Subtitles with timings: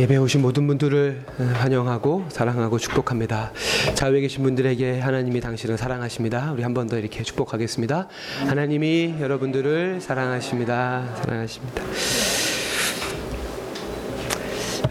[0.00, 3.52] 예배 오신 모든 분들을 환영하고 사랑하고 축복합니다.
[3.94, 6.52] 좌우에 계신 분들에게 하나님이 당신을 사랑하십니다.
[6.52, 8.08] 우리 한 번 더 이렇게 축복하겠습니다.
[8.46, 11.16] 하나님이 여러분들을 사랑하십니다.
[11.16, 11.82] 사랑하십니다.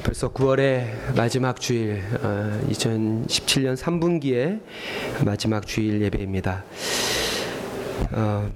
[0.04, 2.04] 벌써 9월의 마지막 주일,
[2.70, 4.60] 2017년 3분기의
[5.26, 6.64] 마지막 주일 예배입니다.
[8.12, 8.48] 어,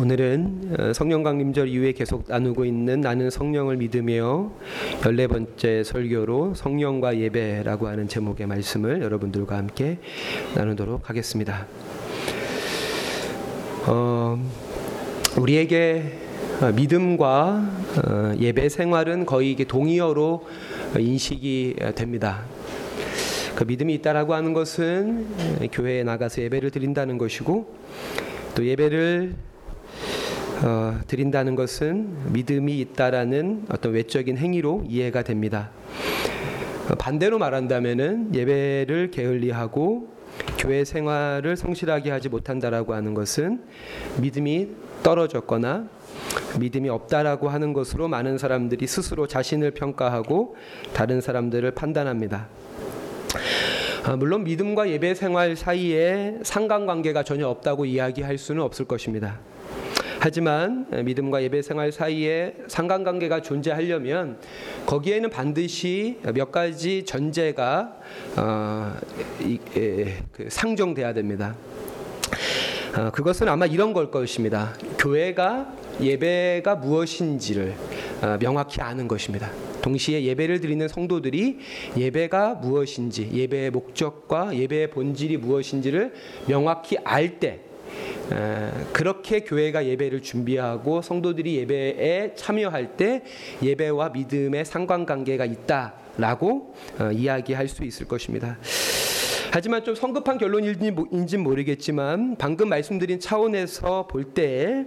[0.00, 4.52] 오늘은 어, 성령 강림절 이후에 계속 나누고 있는 나는 성령을 믿으며
[5.00, 9.98] 14번째 설교로 성령과 예배라고 하는 제목의 말씀을 여러분들과 함께
[10.54, 11.66] 나누도록 하겠습니다.
[13.86, 14.38] 어,
[15.36, 16.12] 우리에게
[16.76, 17.70] 믿음과
[18.06, 20.46] 어, 예배 생활은 거의 이게 동의어로
[20.96, 22.44] 인식이 됩니다.
[23.56, 25.26] 그 믿음이 있다라고 하는 것은
[25.72, 27.74] 교회에 나가서 예배를 드린다는 것이고
[28.54, 29.34] 또 예배를
[30.62, 35.70] 어, 드린다는 것은 믿음이 있다라는 어떤 외적인 행위로 이해가 됩니다.
[36.90, 40.08] 어, 반대로 말한다면은 예배를 게을리하고
[40.58, 43.62] 교회 생활을 성실하게 하지 못한다라고 하는 것은
[44.20, 44.68] 믿음이
[45.04, 45.88] 떨어졌거나
[46.58, 50.56] 믿음이 없다라고 하는 것으로 많은 사람들이 스스로 자신을 평가하고
[50.92, 52.48] 다른 사람들을 판단합니다.
[54.04, 59.38] 아, 물론 믿음과 예배 생활 사이에 상관관계가 전혀 없다고 이야기할 수는 없을 것입니다.
[60.20, 64.38] 하지만 믿음과 예배 생활 사이에 상관관계가 존재하려면
[64.86, 68.00] 거기에는 반드시 몇 가지 전제가
[68.36, 68.96] 어,
[70.32, 71.54] 그 상정돼야 됩니다.
[72.96, 74.74] 어, 그것은 아마 이런 걸 것입니다.
[74.98, 77.74] 교회가 예배가 무엇인지를
[78.22, 79.50] 어, 명확히 아는 것입니다.
[79.82, 81.58] 동시에 예배를 드리는 성도들이
[81.96, 86.12] 예배가 무엇인지, 예배의 목적과 예배의 본질이 무엇인지를
[86.46, 87.60] 명확히 알때
[88.92, 93.22] 그렇게 교회가 예배를 준비하고 성도들이 예배에 참여할 때
[93.62, 98.58] 예배와 믿음의 상관관계가 있다라고 어, 이야기할 수 있을 것입니다.
[99.50, 104.84] 하지만 좀 성급한 결론인지 모르겠지만 방금 말씀드린 차원에서 볼 때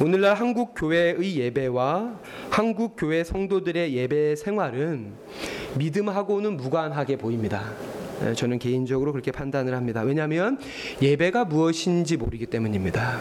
[0.00, 5.14] 오늘날 한국 교회의 예배와 한국 교회 성도들의 예배 생활은
[5.76, 7.72] 믿음하고는 무관하게 보입니다.
[8.24, 10.02] 예, 저는 개인적으로 그렇게 판단을 합니다.
[10.02, 10.58] 왜냐하면
[11.00, 13.20] 예배가 무엇인지 모르기 때문입니다.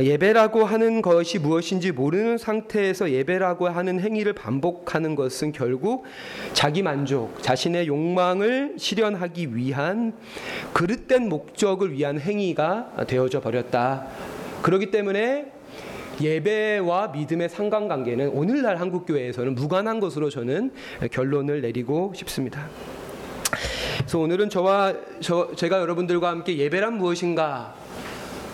[0.00, 6.04] 예배라고 하는 것이 무엇인지 모르는 상태에서 예배라고 하는 행위를 반복하는 것은 결국
[6.54, 10.14] 자기 만족, 자신의 욕망을 실현하기 위한
[10.72, 14.06] 그릇된 목적을 위한 행위가 되어져 버렸다.
[14.62, 15.52] 그렇기 때문에
[16.20, 20.72] 예배와 믿음의 상관관계는 오늘날 한국 교회에서는 무관한 것으로 저는
[21.10, 22.68] 결론을 내리고 싶습니다.
[23.98, 27.74] 그래서 오늘은 저와 저, 제가 여러분들과 함께 예배란 무엇인가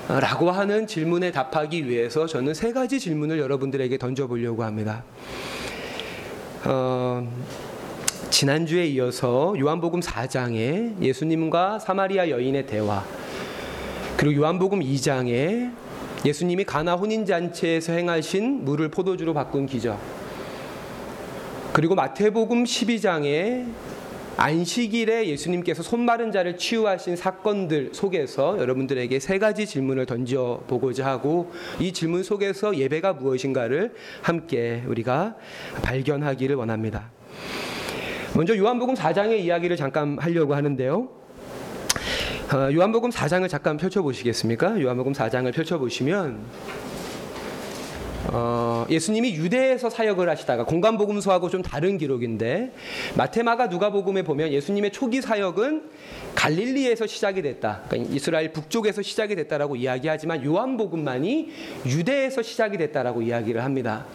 [0.09, 5.05] 라고 하는 질문에 답하기 위해서 저는 세 가지 질문을 여러분들에게 던져보려고 합니다.
[6.65, 7.31] 어,
[8.31, 13.05] 지난주에 이어서 요한복음 4장에 예수님과 사마리아 여인의 대화
[14.17, 15.73] 그리고 요한복음 2장에
[16.25, 19.99] 예수님이 가나 혼인잔치에서 행하신 물을 포도주로 바꾼 기적
[21.73, 23.67] 그리고 마태복음 12장에
[24.37, 31.51] 안식일에 예수님께서 손 마른 자를 치유하신 사건들 속에서 여러분들에게 세 가지 질문을 던져 보고자 하고
[31.81, 35.35] 이 질문 속에서 예배가 무엇인가를 함께 우리가
[35.83, 37.11] 발견하기를 원합니다.
[38.37, 41.18] 먼저 요한복음 4장의 이야기를 잠깐 하려고 하는데요.
[42.51, 44.81] 어, 요한복음 4장을 잠깐 펼쳐 보시겠습니까?
[44.81, 46.39] 요한복음 4장을 펼쳐 보시면
[48.33, 52.73] 어, 예수님이 유대에서 사역을 하시다가 공간복음서하고 좀 다른 기록인데
[53.17, 55.91] 마테마가 누가복음에 보면 예수님의 초기 사역은
[56.35, 57.83] 갈릴리에서 시작이 됐다.
[57.87, 61.51] 그러니까 이스라엘 북쪽에서 시작이 됐다라고 이야기하지만 요한복음만이
[61.85, 64.07] 유대에서 시작이 됐다라고 이야기를 합니다.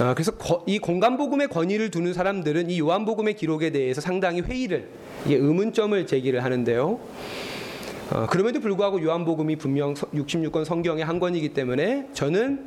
[0.00, 4.88] 어, 그래서 거, 이 공간복음의 권위를 두는 사람들은 이 요한복음의 기록에 대해서 상당히 회의를
[5.26, 7.00] 의문점을 제기를 하는데요.
[8.10, 12.66] 어, 그럼에도 불구하고 요한복음이 분명 66권 성경의 한 권이기 때문에 저는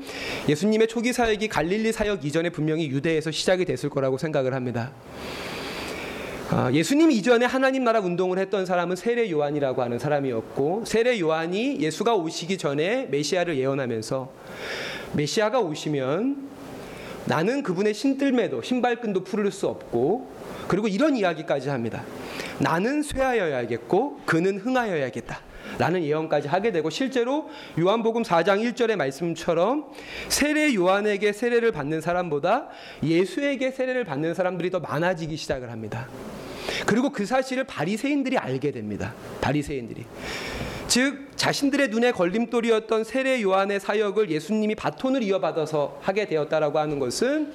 [0.50, 4.92] 예수님의 초기 사역이 갈릴리 사역 이전에 분명히 유대에서 시작이 됐을 거라고 생각을 합니다.
[6.50, 12.16] 아, 예수님 이전에 하나님 나라 운동을 했던 사람은 세례 요한이라고 하는 사람이었고 세례 요한이 예수가
[12.16, 14.32] 오시기 전에 메시아를 예언하면서
[15.14, 16.50] 메시아가 오시면
[17.26, 20.30] 나는 그분의 신들매도 신발끈도 풀을 수 없고
[20.68, 22.04] 그리고 이런 이야기까지 합니다.
[22.60, 25.40] 나는 쇠하여야겠고 그는 흥하여야겠다.
[25.78, 29.88] 라는 예언까지 하게 되고 실제로 요한복음 4장 1절의 말씀처럼
[30.30, 32.70] 세례 요한에게 세례를 받는 사람보다
[33.04, 36.08] 예수에게 세례를 받는 사람들이 더 많아지기 시작을 합니다.
[36.86, 39.14] 그리고 그 사실을 바리새인들이 알게 됩니다.
[39.42, 40.06] 바리새인들이
[40.88, 47.52] 즉 자신들의 눈에 걸림돌이었던 세례 요한의 사역을 예수님이 바톤을 이어받아서 하게 되었다라고 하는 것은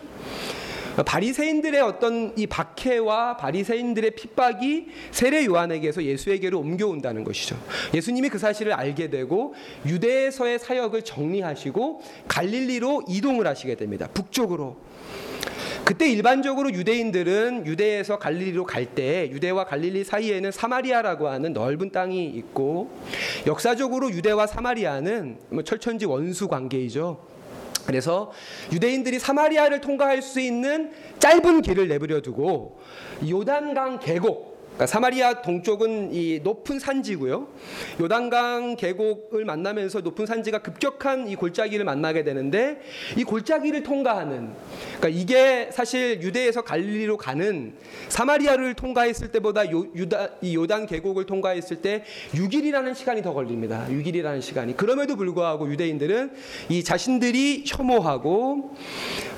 [1.05, 7.57] 바리새인들의 어떤 이 박해와 바리새인들의 핍박이 세례 요한에게서 예수에게로 옮겨온다는 것이죠.
[7.95, 9.55] 예수님이 그 사실을 알게 되고
[9.87, 14.09] 유대에서의 사역을 정리하시고 갈릴리로 이동을 하시게 됩니다.
[14.13, 14.77] 북쪽으로.
[15.85, 22.91] 그때 일반적으로 유대인들은 유대에서 갈릴리로 갈 때 유대와 갈릴리 사이에는 사마리아라고 하는 넓은 땅이 있고
[23.47, 27.21] 역사적으로 유대와 사마리아는 뭐 철천지 원수 관계이죠.
[27.91, 28.31] 그래서
[28.73, 32.79] 유대인들이 사마리아를 통과할 수 있는 짧은 길을 내버려 두고
[33.29, 34.50] 요단강 계곡
[34.81, 37.49] 그러니까 사마리아 동쪽은 이 높은 산지고요.
[38.01, 42.81] 요단강 계곡을 만나면서 높은 산지가 급격한 이 골짜기를 만나게 되는데
[43.19, 44.55] 이 골짜기를 통과하는
[44.97, 47.75] 그러니까 이게 사실 유대에서 갈릴리로 가는
[48.09, 53.87] 사마리아를 통과했을 때보다 요, 유다, 이 요단 계곡을 통과했을 때 6일이라는 시간이 더 걸립니다.
[53.91, 54.79] 6일이라는 시간이.
[54.79, 56.33] 그럼에도 불구하고 유대인들은
[56.71, 58.77] 이 자신들이 혐오하고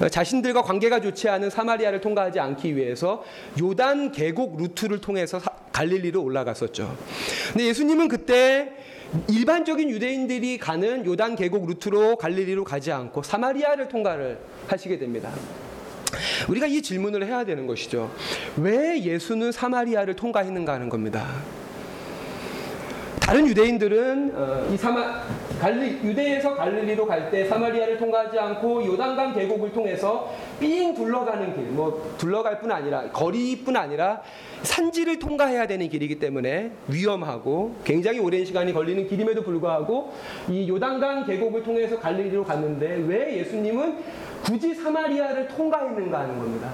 [0.00, 3.24] 어, 자신들과 관계가 좋지 않은 사마리아를 통과하지 않기 위해서
[3.60, 6.96] 요단 계곡 루트를 통해서 해서 갈릴리로 올라갔었죠.
[7.52, 8.72] 근데 예수님은 그때
[9.28, 14.38] 일반적인 유대인들이 가는 요단 계곡 루트로 갈릴리로 가지 않고 사마리아를 통과를
[14.68, 15.30] 하시게 됩니다.
[16.48, 18.10] 우리가 이 질문을 해야 되는 것이죠.
[18.56, 21.26] 왜 예수는 사마리아를 통과했는가 하는 겁니다.
[23.20, 25.22] 다른 유대인들은 어, 이 사마
[25.60, 32.14] 갈리, 유대에서 갈릴리로 갈 때 사마리아를 통과하지 않고 요단강 계곡을 통해서 삥 둘러가는 길, 뭐
[32.18, 34.20] 둘러갈 뿐 아니라 거리뿐 아니라
[34.62, 40.12] 산지를 통과해야 되는 길이기 때문에 위험하고 굉장히 오랜 시간이 걸리는 길임에도 불구하고
[40.48, 43.98] 이 요단강 계곡을 통해서 갈릴리로 갔는데 왜 예수님은
[44.44, 46.70] 굳이 사마리아를 통과했는가 하는 겁니다.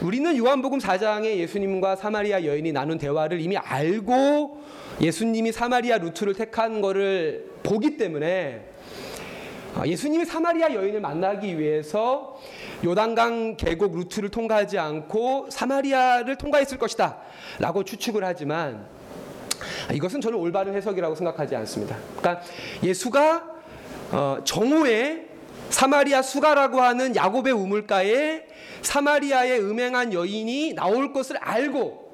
[0.00, 4.60] 우리는 요한복음 4장에 예수님과 사마리아 여인이 나눈 대화를 이미 알고
[5.00, 8.64] 예수님이 사마리아 루트를 택한 것을 보기 때문에
[9.74, 12.38] 아, 예수님이 사마리아 여인을 만나기 위해서
[12.84, 17.18] 요단강 계곡 루트를 통과하지 않고 사마리아를 통과했을 것이다
[17.58, 18.86] 라고 추측을 하지만
[19.92, 21.96] 이것은 저는 올바른 해석이라고 생각하지 않습니다.
[22.16, 22.44] 그러니까
[22.84, 23.58] 예수가
[24.12, 25.27] 어, 정오에
[25.70, 28.46] 사마리아 수가라고 하는 야곱의 우물가에
[28.82, 32.08] 사마리아에 음행한 여인이 나올 것을 알고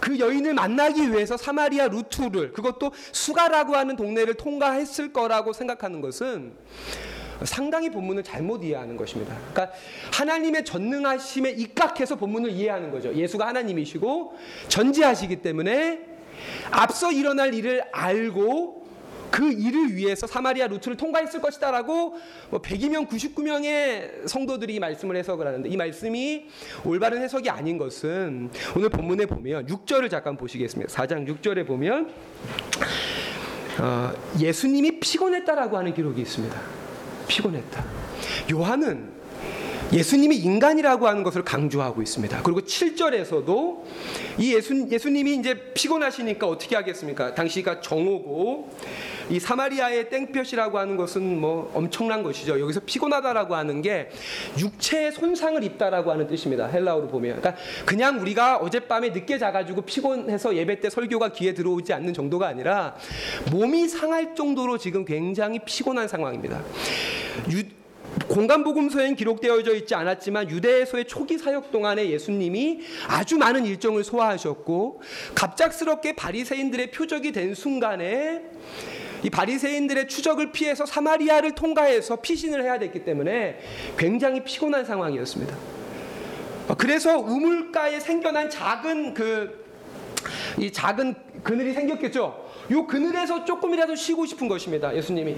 [0.00, 6.52] 그 여인을 만나기 위해서 사마리아 루트를 그것도 수가라고 하는 동네를 통과했을 거라고 생각하는 것은
[7.42, 9.34] 상당히 본문을 잘못 이해하는 것입니다.
[9.52, 9.76] 그러니까
[10.12, 13.14] 하나님의 전능하심에 입각해서 본문을 이해하는 거죠.
[13.14, 14.36] 예수가 하나님이시고
[14.68, 16.00] 전지하시기 때문에
[16.70, 18.83] 앞서 일어날 일을 알고
[19.30, 22.18] 그 일을 위해서 사마리아 루트를 통과했을 것이다라고
[22.50, 26.46] 뭐 100이명 99명의 성도들이 말씀을 해석을 하는데 이 말씀이
[26.84, 30.92] 올바른 해석이 아닌 것은 오늘 본문에 보면 6절을 잠깐 보시겠습니다.
[30.92, 32.12] 4장 6절에 보면
[33.80, 36.60] 어, 예수님이 피곤했다라고 하는 기록이 있습니다.
[37.26, 37.84] 피곤했다.
[38.52, 39.13] 요한은
[39.94, 42.42] 예수님이 인간이라고 하는 것을 강조하고 있습니다.
[42.42, 43.82] 그리고 7절에서도
[44.38, 47.34] 이 예수, 예수님이 이제 피곤하시니까 어떻게 하겠습니까?
[47.34, 48.70] 당시가 정오고
[49.30, 52.60] 이 사마리아의 땡볕이라고 하는 것은 뭐 엄청난 것이죠.
[52.60, 54.10] 여기서 피곤하다라고 하는 게
[54.58, 56.66] 육체의 손상을 입다라고 하는 뜻입니다.
[56.66, 57.40] 헬라어로 보면.
[57.40, 62.96] 그러니까 그냥 우리가 어젯밤에 늦게 자가지고 피곤해서 예배 때 설교가 귀에 들어오지 않는 정도가 아니라
[63.50, 66.62] 몸이 상할 정도로 지금 굉장히 피곤한 상황입니다.
[67.50, 67.62] 유,
[68.28, 75.02] 공간복음서엔 기록되어져 있지 않았지만 유대에서의 초기 사역 동안에 예수님이 아주 많은 일정을 소화하셨고
[75.34, 78.42] 갑작스럽게 바리새인들의 표적이 된 순간에
[79.22, 83.58] 이 바리새인들의 추적을 피해서 사마리아를 통과해서 피신을 해야 됐기 때문에
[83.96, 85.56] 굉장히 피곤한 상황이었습니다.
[86.78, 89.64] 그래서 우물가에 생겨난 작은 그
[90.58, 92.50] 이 작은 그늘이 생겼겠죠.
[92.70, 94.94] 요 그늘에서 조금이라도 쉬고 싶은 것입니다.
[94.94, 95.36] 예수님이.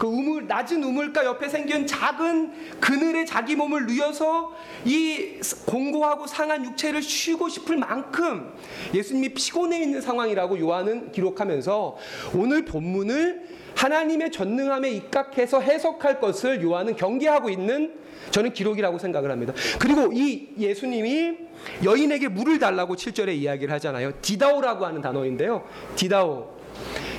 [0.00, 4.50] 그 우물 낮은 우물가 옆에 생긴 작은 그늘에 자기 몸을 누여서
[4.86, 8.50] 이 공고하고 상한 육체를 쉬고 싶을 만큼
[8.94, 11.98] 예수님이 피곤해 있는 상황이라고 요한은 기록하면서
[12.34, 13.42] 오늘 본문을
[13.76, 17.92] 하나님의 전능함에 입각해서 해석할 것을 요한은 경계하고 있는
[18.30, 19.52] 저는 기록이라고 생각을 합니다.
[19.78, 21.36] 그리고 이 예수님이
[21.84, 24.12] 여인에게 물을 달라고 7절에 이야기를 하잖아요.
[24.22, 25.68] 디다오라고 하는 단어인데요.
[25.94, 26.59] 디다오.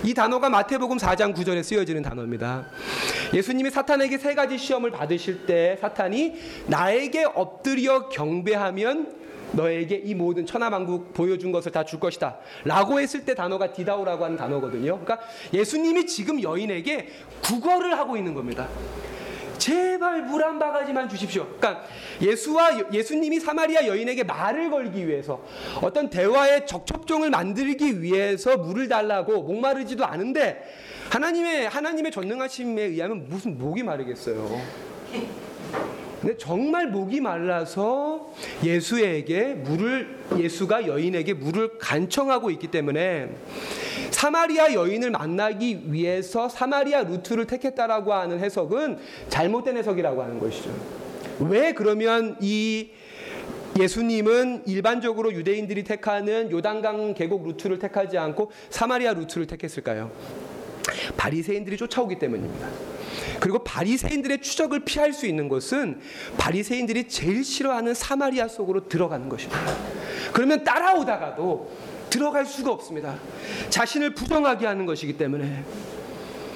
[0.04, 2.66] 이 단어가 마태복음 4장 9절에 쓰여지는 단어입니다.
[3.34, 6.34] 예수님이 사탄에게 세 가지 시험을 받으실 때 사탄이
[6.68, 9.22] 나에게 엎드려 경배하면
[9.54, 12.38] 너에게 이 모든 천하만국 보여준 것을 다 줄 것이다.
[12.64, 15.00] 라고 했을 때 단어가 디다오라고 하는 단어거든요.
[15.00, 15.20] 그러니까
[15.54, 17.10] 예수님이 지금 여인에게
[17.44, 18.68] 구걸을 하고 있는 겁니다.
[19.62, 21.46] 제발 물 한 바가지만 주십시오.
[21.60, 21.86] 그러니까
[22.20, 25.40] 예수와 예수님이 사마리아 여인에게 말을 걸기 위해서
[25.84, 30.64] 어떤 대화의 적첩종을 만들기 위해서 물을 달라고 목마르지도 않은데
[31.12, 34.60] 하나님의 하나님의 전능하심에 의하면 무슨 목이 마르겠어요.
[36.22, 43.30] 근데 정말 목이 말라서 예수에게 물을 예수가 여인에게 물을 간청하고 있기 때문에
[44.22, 49.00] 사마리아 여인을 만나기 위해서 사마리아 루트를 택했다라고 하는 해석은
[49.30, 50.72] 잘못된 해석이라고 하는 것이죠.
[51.40, 52.92] 왜 그러면 이
[53.80, 60.12] 예수님은 일반적으로 유대인들이 택하는 요단강 계곡 루트를 택하지 않고 사마리아 루트를 택했을까요?
[61.18, 62.68] 바리새인들이 쫓아오기 때문입니다.
[63.40, 66.00] 그리고 바리새인들의 추적을 피할 수 있는 것은
[66.38, 69.60] 바리새인들이 제일 싫어하는 사마리아 속으로 들어가는 것입니다.
[70.32, 73.18] 그러면 따라오다가도 들어갈 수가 없습니다.
[73.70, 75.64] 자신을 부정하게 하는 것이기 때문에.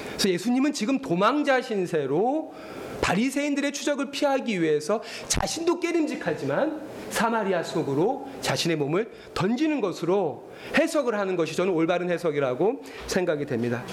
[0.09, 2.53] 그래서 예수님은 지금 도망자 신세로
[3.01, 11.55] 바리새인들의 추적을 피하기 위해서 자신도 깨림직하지만 사마리아 속으로 자신의 몸을 던지는 것으로 해석을 하는 것이
[11.55, 13.83] 저는 올바른 해석이라고 생각이 됩니다.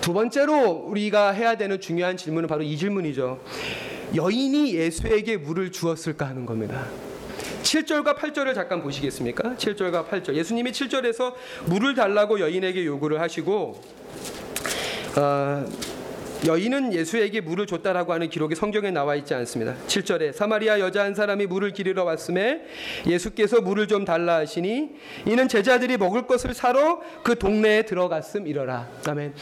[0.00, 3.40] 두 번째로 우리가 해야 되는 중요한 질문은 바로 이 질문이죠.
[4.14, 6.86] 여인이 예수에게 물을 주었을까 하는 겁니다.
[7.62, 9.54] 7절과 8절을 잠깐 보시겠습니까?
[9.56, 10.34] 7절과 8절.
[10.34, 11.34] 예수님이 7절에서
[11.66, 13.80] 물을 달라고 여인에게 요구를 하시고
[15.16, 15.66] 어,
[16.46, 19.74] 여인은 예수에게 물을 줬다라고 하는 기록이 성경에 나와 있지 않습니다.
[19.88, 22.62] 7절에 사마리아 여자 한 사람이 물을 기르러 왔음에
[23.06, 24.90] 예수께서 물을 좀 달라 하시니
[25.26, 28.88] 이는 제자들이 먹을 것을 사러 그 동네에 들어갔음 이러라.
[29.08, 29.34] 아멘.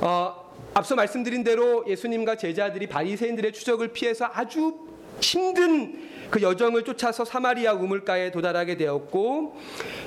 [0.00, 7.74] 어, 앞서 말씀드린 대로 예수님과 제자들이 바리새인들의 추적을 피해서 아주 힘든 그 여정을 쫓아서 사마리아
[7.74, 9.54] 우물가에 도달하게 되었고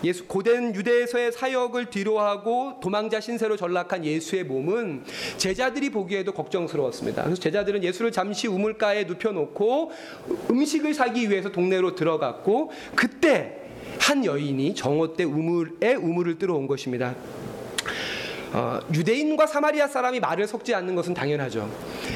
[0.03, 5.03] 예수 고된 유대에서의 사역을 뒤로하고 도망자 신세로 전락한 예수의 몸은
[5.37, 7.23] 제자들이 보기에도 걱정스러웠습니다.
[7.23, 9.91] 그래서 제자들은 예수를 잠시 우물가에 눕혀놓고
[10.49, 13.61] 음식을 사기 위해서 동네로 들어갔고 그때
[13.99, 17.13] 한 여인이 정오 때 우물에 우물을 뚫어 온 것입니다.
[18.55, 21.69] 어, 유대인과 사마리아 사람이 말을 섞지 않는 것은 당연하죠.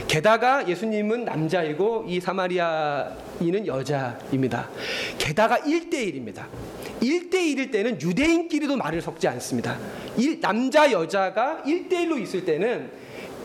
[0.08, 4.70] 게다가 예수님은 남자이고 이 사마리아인은 여자입니다.
[5.18, 6.46] 게다가 1대1입니다.
[7.02, 9.78] 1대1일 때는 유대인끼리도 말을 섞지 않습니다.
[10.16, 12.90] 일, 남자, 여자가 1대1로 있을 때는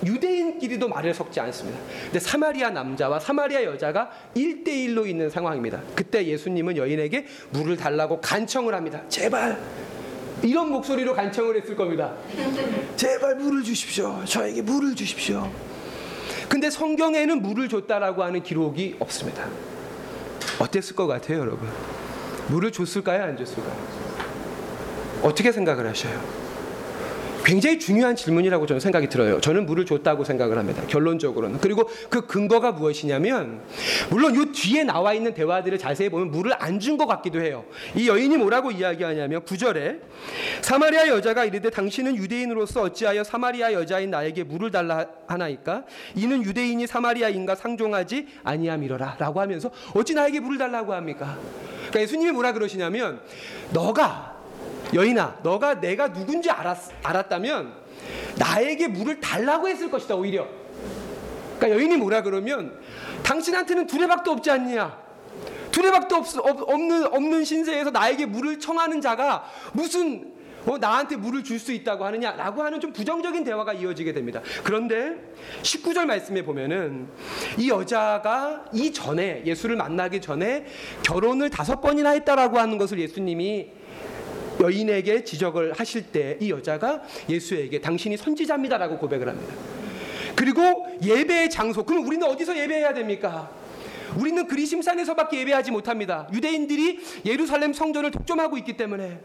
[0.06, 1.80] 유대인끼리도 말을 섞지 않습니다.
[2.04, 5.82] 근데 사마리아 남자와 사마리아 여자가 1대1로 있는 상황입니다.
[5.96, 9.02] 그때 예수님은 여인에게 물을 달라고 간청을 합니다.
[9.08, 9.58] 제발
[10.44, 12.12] 이런 목소리로 간청을 했을 겁니다.
[12.96, 14.22] 제발 물을 주십시오.
[14.24, 15.50] 저에게 물을 주십시오.
[16.48, 19.48] 근데 성경에는 물을 줬다라고 하는 기록이 없습니다.
[20.58, 21.68] 어땠을 것 같아요, 여러분?
[22.48, 23.74] 물을 줬을까요, 안 줬을까요?
[25.22, 26.43] 어떻게 생각을 하셔요?
[27.44, 29.40] 굉장히 중요한 질문이라고 저는 생각이 들어요.
[29.40, 30.82] 저는 물을 줬다고 생각을 합니다.
[30.88, 31.60] 결론적으로는.
[31.60, 33.60] 그리고 그 근거가 무엇이냐면,
[34.08, 37.64] 물론 이 뒤에 나와 있는 대화들을 자세히 보면 물을 안 준 것 같기도 해요.
[37.94, 40.00] 이 여인이 뭐라고 이야기하냐면, 9절에
[40.62, 45.84] 사마리아 여자가 이르되 당신은 유대인으로서 어찌하여 사마리아 여자인 나에게 물을 달라 하나이까?
[46.14, 49.16] 이는 유대인이 사마리아인과 상종하지 아니함이러라.
[49.18, 51.38] 라고 하면서 어찌 나에게 물을 달라고 합니까?
[51.88, 53.20] 그러니까 예수님이 뭐라 그러시냐면,
[53.72, 54.33] 너가
[54.92, 57.72] 여인아, 너가 내가 누군지 알았, 알았다면
[58.38, 60.46] 나에게 물을 달라고 했을 것이다, 오히려.
[61.58, 62.78] 그러니까 여인이 뭐라 그러면
[63.22, 65.04] 당신한테는 두레박도 없지 않냐?
[65.70, 70.34] 두레박도 없, 없는, 없는 신세에서 나에게 물을 청하는 자가 무슨
[70.66, 74.40] 어, 나한테 물을 줄 수 있다고 하느냐 라고 하는 좀 부정적인 대화가 이어지게 됩니다.
[74.62, 75.16] 그런데
[75.62, 77.08] 19절 말씀에 보면은
[77.58, 80.66] 이 여자가 이 전에 예수를 만나기 전에
[81.02, 83.70] 결혼을 다섯 번이나 했다라고 하는 것을 예수님이
[84.60, 89.54] 여인에게 지적을 하실 때 이 여자가 예수에게 당신이 선지자입니다라고 고백을 합니다.
[90.34, 91.84] 그리고 예배의 장소.
[91.84, 93.50] 그럼 우리는 어디서 예배해야 됩니까?
[94.16, 96.28] 우리는 그리심산에서밖에 예배하지 못합니다.
[96.32, 99.20] 유대인들이 예루살렘 성전을 독점하고 있기 때문에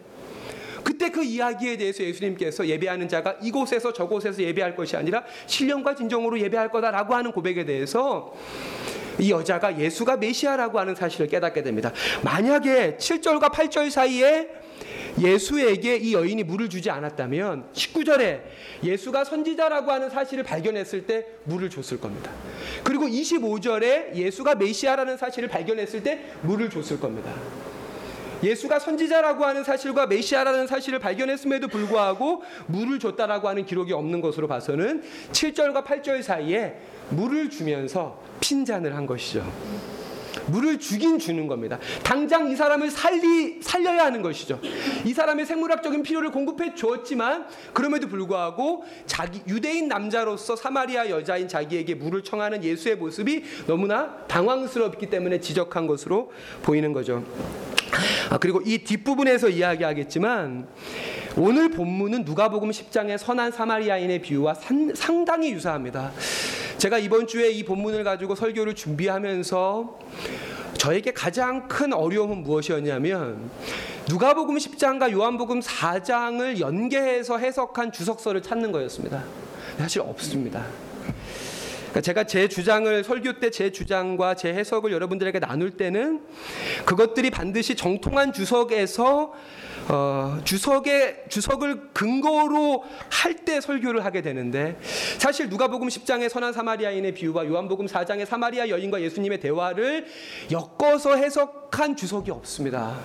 [0.83, 6.69] 그때 그 이야기에 대해서 예수님께서 예배하는 자가 이곳에서 저곳에서 예배할 것이 아니라 신령과 진정으로 예배할
[6.69, 8.33] 거다라고 하는 고백에 대해서
[9.19, 11.91] 이 여자가 예수가 메시아라고 하는 사실을 깨닫게 됩니다.
[12.24, 14.48] 만약에 7절과 8절 사이에
[15.20, 18.42] 예수에게 이 여인이 물을 주지 않았다면 19절에
[18.84, 22.32] 예수가 선지자라고 하는 사실을 발견했을 때 물을 줬을 겁니다.
[22.84, 27.34] 그리고 25절에 예수가 메시아라는 사실을 발견했을 때 물을 줬을 겁니다.
[28.42, 35.04] 예수가 선지자라고 하는 사실과 메시아라는 사실을 발견했음에도 불구하고 물을 줬다라고 하는 기록이 없는 것으로 봐서는
[35.32, 36.78] 7절과 8절 사이에
[37.10, 39.46] 물을 주면서 핀잔을 한 것이죠.
[40.50, 41.79] 물을 주긴 주는 겁니다.
[42.03, 44.60] 당장 이 사람을 살리 살려야 하는 것이죠.
[45.06, 52.24] 이 사람의 생물학적인 필요를 공급해 주었지만 그럼에도 불구하고 자기 유대인 남자로서 사마리아 여자인 자기에게 물을
[52.24, 57.24] 청하는 예수의 모습이 너무나 당황스럽기 때문에 지적한 것으로 보이는 거죠.
[58.29, 60.68] 아, 그리고 이 뒷부분에서 이야기하겠지만
[61.38, 66.12] 오늘 본문은 누가복음 10장의 선한 사마리아인의 비유와 산, 상당히 유사합니다.
[66.77, 70.00] 제가 이번 주에 이 본문을 가지고 설교를 준비하면서
[70.77, 73.50] 저에게 가장 큰 어려움은 무엇이었냐면
[74.07, 79.24] 누가복음 10장과 요한복음 4장을 연계해서 해석한 주석서를 찾는 거였습니다.
[79.77, 80.65] 사실 없습니다.
[81.89, 86.21] 그러니까 제가 제 주장을 설교 때 제 주장과 제 해석을 여러분들에게 나눌 때는
[86.86, 89.33] 그것들이 반드시 정통한 주석에서
[89.88, 94.77] 어, 주석의 주석을 근거로 할 때 설교를 하게 되는데
[95.17, 100.05] 사실 누가복음 10장의 선한 사마리아인의 비유와 요한복음 4장의 사마리아 여인과 예수님의 대화를
[100.51, 102.98] 엮어서 해석한 주석이 없습니다.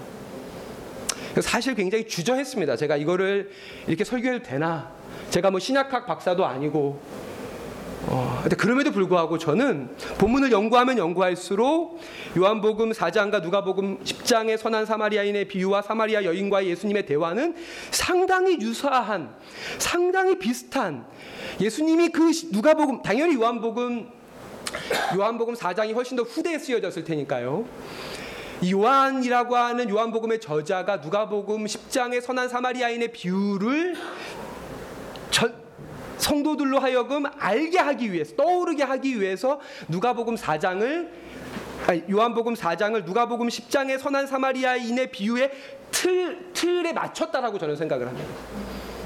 [1.40, 2.76] 사실 굉장히 주저했습니다.
[2.76, 3.50] 제가 이거를
[3.86, 4.92] 이렇게 설교해도 되나?
[5.30, 7.00] 제가 뭐 신약학 박사도 아니고
[8.06, 12.00] 어, 그럼에도 불구하고 저는 본문을 연구하면 연구할수록
[12.36, 17.54] 요한복음 4장과 누가복음 10장의 선한 사마리아인의 비유와 사마리아 여인과의 예수님의 대화는
[17.90, 19.34] 상당히 유사한,
[19.78, 21.06] 상당히 비슷한
[21.60, 24.08] 예수님이 그 누가복음 당연히 요한복음
[25.16, 27.64] 요한복음 4장이 훨씬 더 후대에 쓰여졌을 테니까요.
[28.70, 33.94] 요한이라고 하는 요한복음의 저자가 누가복음 10장의 선한 사마리아인의 비유를
[35.30, 35.63] 전,
[36.18, 41.08] 성도들로 하여금 알게 하기 위해서 떠오르게 하기 위해서 누가복음 4장을
[41.86, 45.50] 아니, 요한복음 4장을 누가복음 10장의 선한 사마리아인의 비유의
[45.90, 48.28] 틀 틀에 맞췄다라고 저는 생각을 합니다.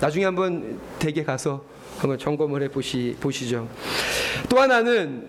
[0.01, 1.65] 나중에 한번 댁에 가서
[1.99, 3.69] 한번 점검을 해 보시 보시죠.
[4.49, 5.29] 또 하나는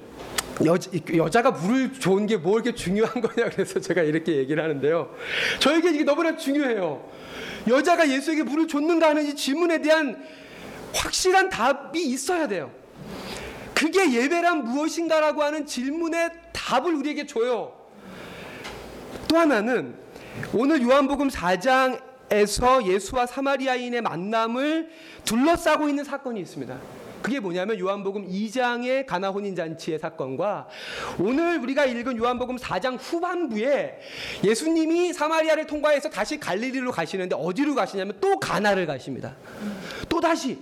[0.66, 0.76] 여,
[1.16, 5.10] 여자가 물을 좋은 게 뭐 이렇게 중요한 거냐 그래서 제가 이렇게 얘기를 하는데요.
[5.60, 7.04] 저에게 이게 너무나 중요해요.
[7.68, 10.22] 여자가 예수에게 물을 줬는가 하는 이 질문에 대한
[10.93, 12.72] 확실한 답이 있어야 돼요.
[13.74, 17.74] 그게 예배란 무엇인가라고 하는 질문의 답을 우리에게 줘요.
[19.27, 19.96] 또 하나는
[20.53, 24.89] 오늘 요한복음 4장에서 예수와 사마리아인의 만남을
[25.24, 26.77] 둘러싸고 있는 사건이 있습니다.
[27.22, 30.67] 그게 뭐냐면 요한복음 2장의 가나 혼인 잔치의 사건과
[31.19, 33.99] 오늘 우리가 읽은 요한복음 4장 후반부에
[34.43, 39.36] 예수님이 사마리아를 통과해서 다시 갈릴리로 가시는데 어디로 가시냐면 또 가나를 가십니다.
[40.08, 40.60] 또 다시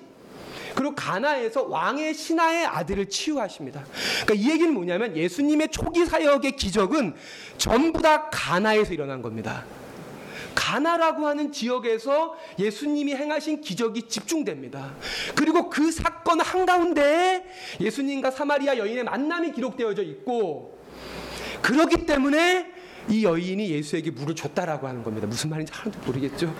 [0.78, 3.84] 그리고 가나에서 왕의 신하의 아들을 치유하십니다.
[4.26, 7.16] 그러니까 이 얘기는 뭐냐면 예수님의 초기 사역의 기적은
[7.58, 9.66] 전부 다 가나에서 일어난 겁니다.
[10.54, 14.94] 가나라고 하는 지역에서 예수님이 행하신 기적이 집중됩니다.
[15.34, 17.44] 그리고 그 사건 한가운데
[17.82, 20.78] 예수님과 사마리아 여인의 만남이 기록되어져 있고
[21.64, 22.72] 그렇기 때문에
[23.10, 25.26] 이 여인이 예수에게 물을 줬다라고 하는 겁니다.
[25.26, 26.54] 무슨 말인지 하나도 모르겠죠?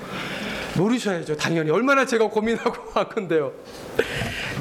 [0.78, 1.36] 모르셔야죠.
[1.38, 3.54] 당연히 얼마나 제가 고민하고 한 건데요.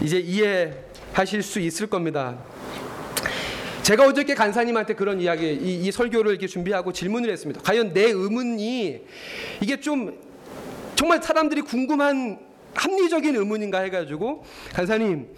[0.02, 2.38] 이제 이해하실 수 있을 겁니다.
[3.82, 7.60] 제가 어저께 간사님한테 그런 이야기, 이, 이, 설교를 이렇게 준비하고 질문을 했습니다.
[7.62, 9.00] 과연 내 의문이
[9.60, 10.18] 이게 좀
[10.96, 12.40] 정말 사람들이 궁금한
[12.74, 15.28] 합리적인 의문인가 해가지고 간사님,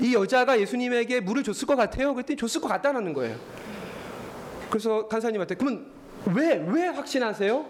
[0.00, 2.12] 이 여자가 예수님에게 물을 줬을 것 같아요.
[2.12, 3.36] 그랬더니 줬을 것 같다라는 거예요.
[4.68, 5.86] 그래서 간사님한테 그러면
[6.26, 7.64] 왜 왜 확신하세요?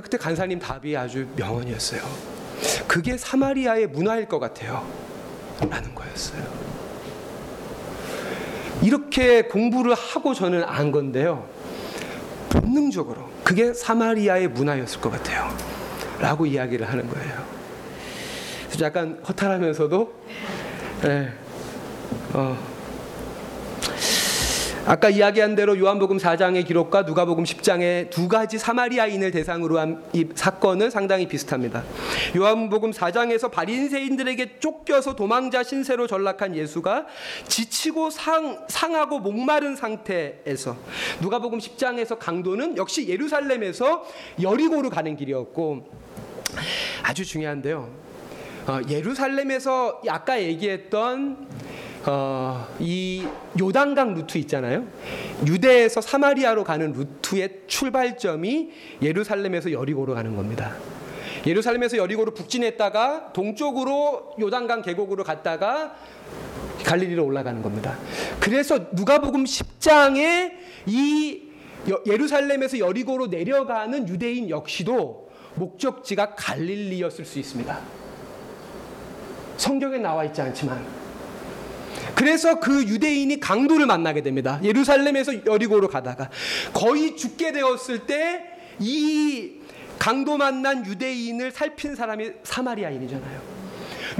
[0.00, 2.02] 그때 간사님 답이 아주 명언이었어요.
[2.86, 4.86] 그게 사마리아의 문화일 것 같아요.
[5.68, 6.42] 라는 거였어요.
[8.82, 11.48] 이렇게 공부를 하고 저는 안 건데요.
[12.50, 15.48] 본능적으로 그게 사마리아의 문화였을 것 같아요.
[16.18, 17.44] 라고 이야기를 하는 거예요.
[18.66, 20.14] 그래서 약간 허탈하면서도,
[21.02, 21.32] 네,
[22.32, 22.73] 어,
[24.86, 30.90] 아까 이야기한 대로 요한복음 4장의 기록과 누가복음 10장의 두 가지 사마리아인을 대상으로 한 이 사건은
[30.90, 31.82] 상당히 비슷합니다.
[32.36, 37.06] 요한복음 4장에서 바린새인들에게 쫓겨서 도망자 신세로 전락한 예수가
[37.48, 40.76] 지치고 상, 상하고 목마른 상태에서
[41.22, 44.04] 누가복음 10장에서 강도는 역시 예루살렘에서
[44.42, 45.88] 여리고로 가는 길이었고
[47.02, 47.88] 아주 중요한데요.
[48.66, 51.48] 어, 예루살렘에서 아까 얘기했던
[52.06, 53.26] 어, 이
[53.58, 54.84] 요단강 루트 있잖아요.
[55.46, 60.74] 유대에서 사마리아로 가는 루트의 출발점이 예루살렘에서 여리고로 가는 겁니다.
[61.46, 65.94] 예루살렘에서 여리고로 북진했다가 동쪽으로 요단강 계곡으로 갔다가
[66.84, 67.96] 갈릴리로 올라가는 겁니다.
[68.40, 70.52] 그래서 누가복음 10장에
[70.86, 71.42] 이
[72.06, 77.78] 예루살렘에서 여리고로 내려가는 유대인 역시도 목적지가 갈릴리였을 수 있습니다.
[79.56, 81.03] 성경에 나와 있지 않지만
[82.14, 84.60] 그래서 그 유대인이 강도를 만나게 됩니다.
[84.62, 86.30] 예루살렘에서 여리고로 가다가
[86.72, 89.60] 거의 죽게 되었을 때 이
[89.98, 93.64] 강도 만난 유대인을 살핀 사람이 사마리아인이잖아요.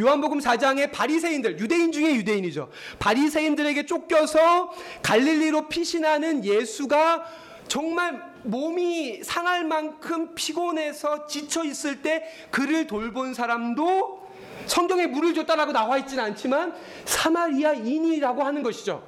[0.00, 2.70] 요한복음 4장에 바리새인들 유대인 중에 유대인이죠.
[2.98, 7.24] 바리새인들에게 쫓겨서 갈릴리로 피신하는 예수가
[7.68, 14.23] 정말 몸이 상할 만큼 피곤해서 지쳐 있을 때 그를 돌본 사람도
[14.67, 19.03] 성경에 물을 줬다라고 나와 있지는 않지만 사마리아인이라고 하는 것이죠.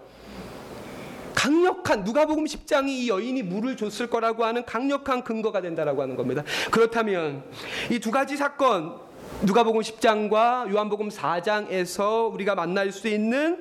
[1.35, 6.43] 강력한 누가복음 10장이 이 여인이 물을 줬을 거라고 하는 강력한 근거가 된다라고 하는 겁니다.
[6.71, 7.45] 그렇다면
[7.91, 8.95] 이 두 가지 사건
[9.43, 13.59] 누가복음 10장과 요한복음 4장에서 우리가 만날 수 있는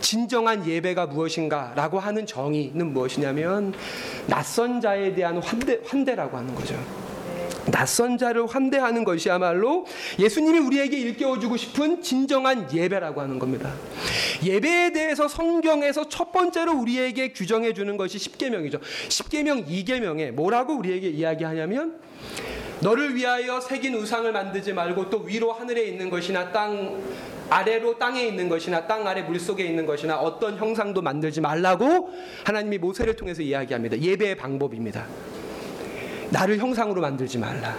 [0.00, 3.72] 진정한 예배가 무엇인가라고 하는 정의는 무엇이냐면
[4.26, 6.74] 낯선 자에 대한 환대, 환대라고 하는 거죠.
[7.70, 9.86] 낯선 자를 환대하는 것이야말로
[10.18, 13.72] 예수님이 우리에게 일깨워주고 싶은 진정한 예배라고 하는 겁니다.
[14.44, 18.78] 예배에 대해서 성경에서 첫 번째로 우리에게 규정해 주는 것이 십계명이죠.
[19.08, 21.98] 십계명 이계명에 뭐라고 우리에게 이야기하냐면
[22.80, 27.02] 너를 위하여 새긴 우상을 만들지 말고 또 위로 하늘에 있는 것이나 땅
[27.48, 32.10] 아래로 땅에 있는 것이나 땅 아래 물 속에 있는 것이나 어떤 형상도 만들지 말라고
[32.44, 33.98] 하나님이 모세를 통해서 이야기합니다.
[33.98, 35.06] 예배의 방법입니다.
[36.30, 37.74] 나를 형상으로 만들지 말라.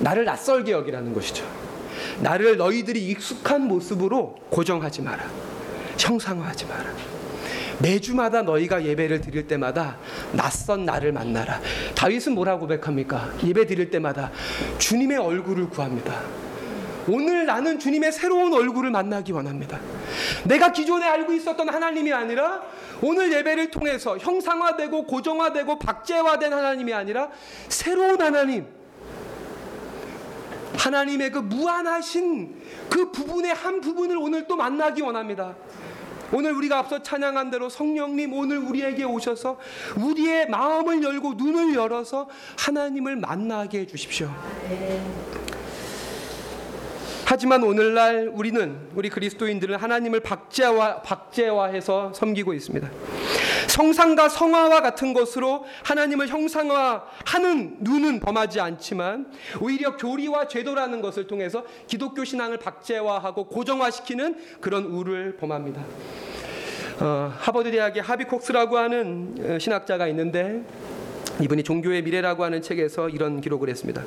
[0.00, 1.44] 나를 낯설게 여기라는 것이죠.
[2.20, 5.24] 나를 너희들이 익숙한 모습으로 고정하지 마라.
[5.98, 6.84] 형상화하지 마라.
[7.80, 9.98] 매주마다 너희가 예배를 드릴 때마다
[10.32, 11.60] 낯선 나를 만나라.
[11.94, 13.30] 다윗은 뭐라고 고백합니까?
[13.44, 14.30] 예배 드릴 때마다
[14.78, 16.20] 주님의 얼굴을 구합니다.
[17.08, 19.80] 오늘 나는 주님의 새로운 얼굴을 만나기 원합니다.
[20.44, 22.62] 내가 기존에 알고 있었던 하나님이 아니라
[23.00, 27.30] 오늘 예배를 통해서 형상화되고 고정화되고 박제화된 하나님이 아니라
[27.68, 28.66] 새로운 하나님,
[30.76, 35.54] 하나님의 그 무한하신 그 부분의 한 부분을 오늘 또 만나기 원합니다.
[36.32, 39.58] 오늘 우리가 앞서 찬양한 대로 성령님 오늘 우리에게 오셔서
[39.96, 44.30] 우리의 마음을 열고 눈을 열어서 하나님을 만나게 해 주십시오.
[47.24, 52.90] 하지만 오늘날 우리는 우리 그리스도인들은 하나님을 박제화 박제화해서 섬기고 있습니다.
[53.68, 62.24] 성상과 성화와 같은 것으로 하나님을 형상화하는 눈은 범하지 않지만 오히려 교리와 제도라는 것을 통해서 기독교
[62.24, 65.82] 신앙을 박제화하고 고정화시키는 그런 우를 범합니다.
[67.00, 70.62] 어, 하버드 대학의 하비 콕스라고 하는 어, 신학자가 있는데
[71.40, 74.02] 이분이 종교의 미래라고 하는 책에서 이런 기록을 했습니다.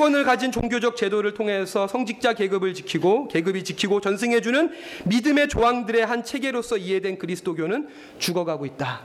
[0.00, 4.72] 특권을 가진 종교적 제도를 통해서 성직자 계급을 지키고 계급이 지키고 전승해주는
[5.04, 9.02] 믿음의 조항들의 한 체계로서 이해된 그리스도교는 죽어가고 있다.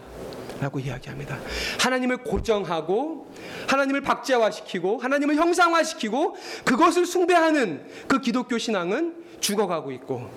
[0.62, 1.38] 라고 이야기합니다.
[1.82, 3.30] 하나님을 고정하고
[3.68, 10.30] 하나님을 박제화시키고 하나님을 형상화시키고 그것을 숭배하는 그 기독교 신앙은 죽어가고 있고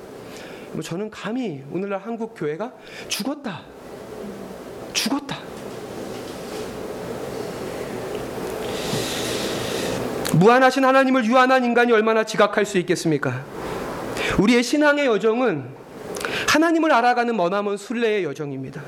[0.73, 2.73] 뭐 저는 감히 오늘날 한국 교회가
[3.07, 3.63] 죽었다.
[4.93, 5.58] 죽었다.
[10.39, 13.45] 무한하신 하나님을 유한한 인간이 얼마나 지각할 수 있겠습니까?
[14.39, 15.65] 우리의 신앙의 여정은
[16.49, 18.81] 하나님을 알아가는 머나먼 순례의 여정입니다.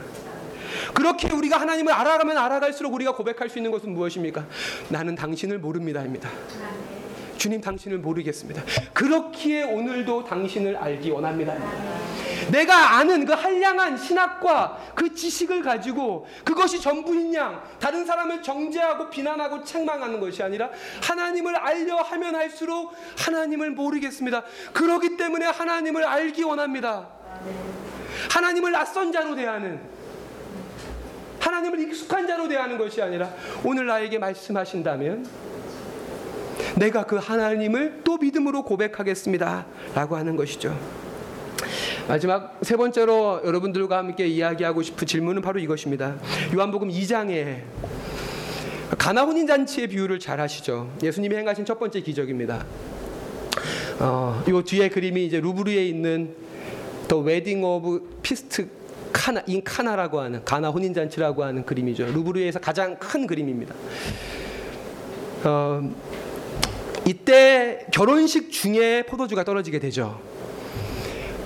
[0.94, 4.44] 그렇게 우리가 하나님을 알아가면 알아갈수록 우리가 고백할 수 있는 것은 무엇입니까?
[4.88, 6.28] 나는 당신을 모릅니다입니다.
[7.40, 8.62] 주님 당신을 모르겠습니다.
[8.92, 11.56] 그렇기에 오늘도 당신을 알기 원합니다.
[12.52, 19.64] 내가 아는 그 한량한 신학과 그 지식을 가지고 그것이 전부인 양 다른 사람을 정죄하고 비난하고
[19.64, 20.68] 책망하는 것이 아니라
[21.02, 24.44] 하나님을 알려 하면 할수록 하나님을 모르겠습니다.
[24.74, 27.08] 그러기 때문에 하나님을 알기 원합니다.
[28.30, 29.80] 하나님을 낯선 자로 대하는
[31.40, 33.32] 하나님을 익숙한 자로 대하는 것이 아니라
[33.64, 35.49] 오늘 나에게 말씀하신다면
[36.80, 39.66] 내가 그 하나님을 또 믿음으로 고백하겠습니다.
[39.94, 40.74] 라고 하는 것이죠.
[42.08, 46.16] 마지막 세 번째로 여러분들과 함께 이야기하고 싶은 질문은 바로 이것입니다.
[46.54, 47.60] 요한복음 2장에
[48.96, 50.90] 가나 혼인 잔치의 비유를 잘 하시죠.
[51.02, 52.64] 예수님이 행하신 첫 번째 기적입니다.
[53.98, 56.34] 어, 요 뒤에 그림이 이제 루브르에 있는
[57.08, 58.66] The Wedding of Feast
[59.12, 62.06] 카나 인 카나라고 하는 가나 혼인 잔치라고 하는 그림이죠.
[62.06, 63.74] 루브르에서 가장 큰 그림입니다.
[65.44, 65.90] 어,
[67.06, 70.20] 이때 결혼식 중에 포도주가 떨어지게 되죠.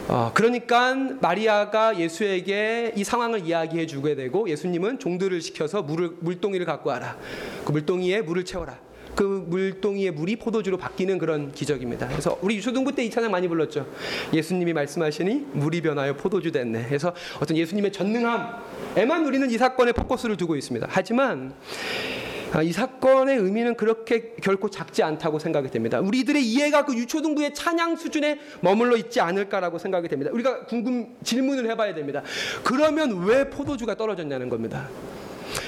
[0.08, 6.90] 어, 그러니까 마리아가 예수에게 이 상황을 이야기해 주게 되고 예수님은 종들을 시켜서 물을 물동이를 갖고
[6.90, 7.16] 와라.
[7.64, 8.78] 그 물동이에 물을 채워라.
[9.14, 12.08] 그 물동이의 물이 포도주로 바뀌는 그런 기적입니다.
[12.08, 13.86] 그래서 우리 유초등부 때 이 찬양 많이 불렀죠.
[14.32, 16.86] 예수님이 말씀하시니 물이 변하여 포도주 됐네.
[16.88, 20.88] 그래서 어떤 예수님의 전능함에만 우리는 이 사건에 포커스를 두고 있습니다.
[20.90, 22.23] 하지만 아,
[22.62, 26.00] 이 사건의 의미는 그렇게 결코 작지 않다고 생각이 됩니다.
[26.00, 30.30] 우리들의 이해가 그 유초등부의 찬양 수준에 머물러 있지 않을까라고 생각이 됩니다.
[30.32, 32.22] 우리가 궁금 질문을 해봐야 됩니다.
[32.62, 34.88] 그러면 왜 포도주가 떨어졌냐는 겁니다.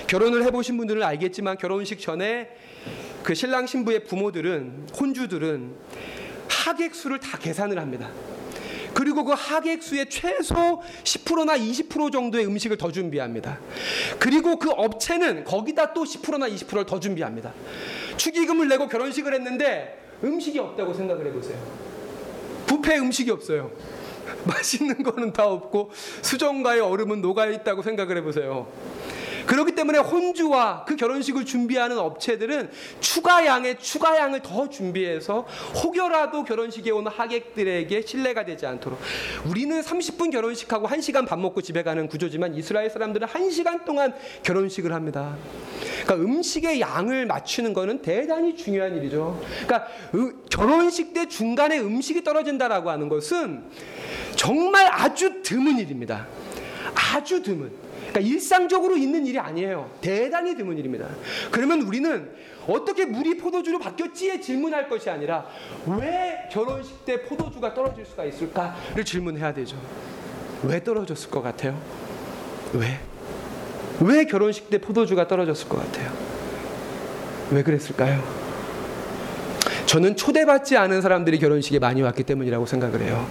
[0.07, 2.51] 결혼을 해보신 분들은 알겠지만 결혼식 전에
[3.23, 5.73] 그 신랑 신부의 부모들은 혼주들은
[6.49, 8.11] 하객 수를 다 계산을 합니다.
[8.97, 13.59] 그리고 그 하객 수의 최소 10%나 20% 정도의 음식을 더 준비합니다.
[14.19, 17.53] 그리고 그 업체는 거기다 또 10%나 20%를 더 준비합니다.
[18.17, 21.59] 축의금을 내고 결혼식을 했는데 음식이 없다고 생각을 해보세요.
[22.67, 23.71] 부페 음식이 없어요.
[24.45, 25.91] 맛있는 거는 다 없고
[26.23, 28.67] 수정과의 얼음은 녹아 있다고 생각을 해보세요.
[29.47, 35.47] 그렇기 때문에 혼주와 그 결혼식을 준비하는 업체들은 추가 양의 추가 양을 더 준비해서
[35.83, 38.99] 혹여라도 결혼식에 오는 하객들에게 신뢰가 되지 않도록
[39.47, 45.37] 우리는 30분 결혼식하고 1시간 밥 먹고 집에 가는 구조지만 이스라엘 사람들은 1시간 동안 결혼식을 합니다.
[46.05, 49.41] 그러니까 음식의 양을 맞추는 것은 대단히 중요한 일이죠.
[49.65, 49.89] 그러니까
[50.51, 53.65] 결혼식 때 중간에 음식이 떨어진다라고 하는 것은
[54.35, 56.27] 정말 아주 드문 일입니다.
[56.95, 57.86] 아주 드문.
[58.17, 59.91] 그러니까 일상적으로 있는 일이 아니에요.
[60.01, 61.07] 대단히 드문 일입니다.
[61.51, 62.31] 그러면 우리는
[62.67, 65.47] 어떻게 물이 포도주로 바뀌었지에 질문할 것이 아니라
[65.87, 69.77] 왜 결혼식 때 포도주가 떨어질 수가 있을까를 질문해야 되죠.
[70.63, 71.79] 왜 떨어졌을 것 같아요?
[72.73, 72.99] 왜?
[74.01, 76.11] 왜 결혼식 때 포도주가 떨어졌을 것 같아요?
[77.51, 78.23] 왜 그랬을까요?
[79.85, 83.27] 저는 초대받지 않은 사람들이 결혼식에 많이 왔기 때문이라고 생각을 해요.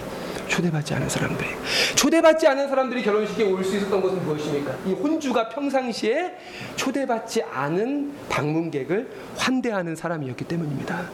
[0.48, 1.48] 초대받지 않은 사람들이
[1.96, 4.74] 초대받지 않은 사람들이 결혼식에 올 수 있었던 것은 무엇입니까?
[4.86, 6.34] 이 혼주가 평상시에
[6.76, 11.10] 초대받지 않은 방문객을 환대하는 사람이었기 때문입니다.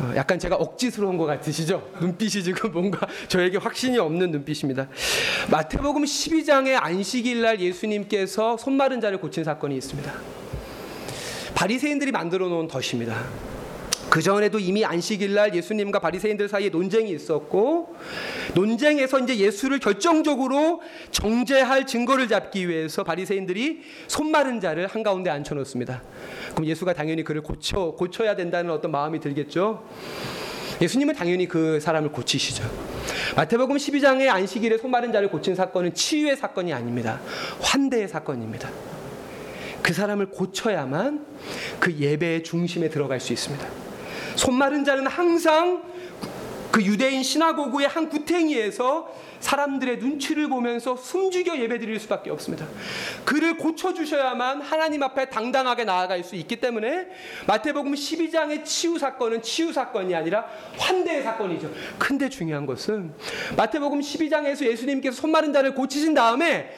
[0.00, 1.90] 어, 약간 제가 억지스러운 것 같으시죠?
[2.00, 4.88] 눈빛이 지금 뭔가 저에게 확신이 없는 눈빛입니다.
[5.50, 10.12] 마태복음 12장의 안식일 날 예수님께서 손마른 자를 고친 사건이 있습니다.
[11.54, 13.16] 바리새인들이 만들어 놓은 덫입니다.
[14.10, 17.94] 그 전에도 이미 안식일 날 예수님과 바리새인들 사이에 논쟁이 있었고
[18.54, 25.54] 논쟁에서 이제 예수를 결정적으로 정죄할 증거를 잡기 위해서 바리새인들이 손 마른 자를 한 가운데 앉혀
[25.54, 26.02] 놓습니다.
[26.52, 29.84] 그럼 예수가 당연히 그를 고쳐 고쳐야 된다는 어떤 마음이 들겠죠.
[30.80, 32.64] 예수님은 당연히 그 사람을 고치시죠.
[33.36, 37.20] 마태복음 12장의 안식일에 손 마른 자를 고친 사건은 치유의 사건이 아닙니다.
[37.60, 38.70] 환대의 사건입니다.
[39.82, 41.26] 그 사람을 고쳐야만
[41.80, 43.87] 그 예배의 중심에 들어갈 수 있습니다.
[44.38, 45.82] 손마른 자는 항상
[46.70, 52.66] 그 유대인 시나고구의 한 구탱이에서 사람들의 눈치를 보면서 숨죽여 예배드릴 수밖에 없습니다.
[53.24, 57.08] 그를 고쳐 주셔야만 하나님 앞에 당당하게 나아갈 수 있기 때문에
[57.46, 60.46] 마태복음 12장의 치유 사건은 치유 사건이 아니라
[60.78, 61.70] 환대의 사건이죠.
[61.98, 63.12] 근데 중요한 것은
[63.56, 66.70] 마태복음 12장에서 예수님께서 손마른 자를 고치신 다음에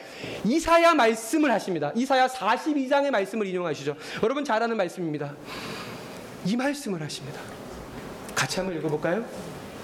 [0.45, 1.91] 이사야 말씀을 하십니다.
[1.95, 3.95] 이사야 42장의 말씀을 인용하시죠.
[4.23, 5.35] 여러분 잘 아는 말씀입니다.
[6.45, 7.39] 이 말씀을 하십니다.
[8.35, 9.23] 같이 한번 읽어볼까요?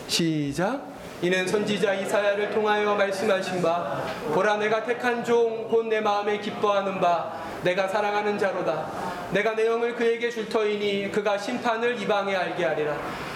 [0.08, 0.98] 시작.
[1.22, 4.04] 이는 선지자 이사야를 통하여 말씀하신 바
[4.36, 8.92] 보라 내가 택한 종 곧 내 마음에 기뻐하는 바 내가 사랑하는 자로다
[9.34, 12.96] 내가 내 영을 그에게 줄 터이니 그가 심판을 이방에 알게 하리라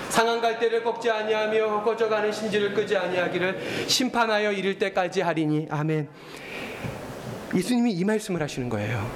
[0.09, 6.07] 상한 갈대를 꺾지 아니하며 꺼져가는 심지를 끄지 아니하기를 심판하여 이를 때까지 하리니 아멘
[7.55, 9.09] 예수님이 이 말씀을 하시는 거예요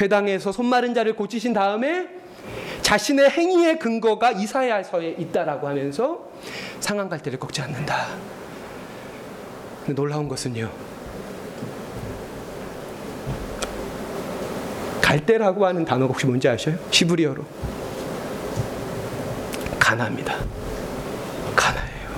[0.00, 2.15] 회당에서 손 마른 자를 고치신 다음에
[2.86, 6.20] 자신의 행위의 근거가 이사야서에 있다라고 하면서
[6.78, 8.06] 상한 갈대를 꺾지 않는다.
[9.86, 10.70] 놀라운 것은요.
[15.02, 16.76] 갈대라고 하는 단어가 혹시 뭔지 아셔요?
[16.92, 17.44] 시브리어로.
[19.80, 20.36] 가나입니다.
[21.56, 22.08] 가나예요.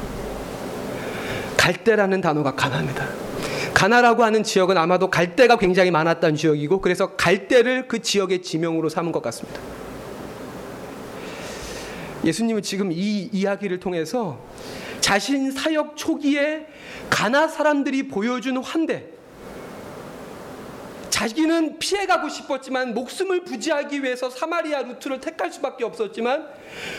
[1.56, 3.06] 갈대라는 단어가 가나입니다.
[3.72, 9.22] 가나라고 하는 지역은 아마도 갈대가 굉장히 많았던 지역이고 그래서 갈대를 그 지역의 지명으로 삼은 것
[9.22, 9.78] 같습니다.
[12.24, 14.44] 예수님은 지금 이 이야기를 통해서
[15.00, 16.66] 자신 사역 초기에
[17.08, 19.06] 가나 사람들이 보여준 환대,
[21.10, 26.46] 자기는 피해가고 싶었지만 목숨을 부지하기 위해서 사마리아 루트를 택할 수밖에 없었지만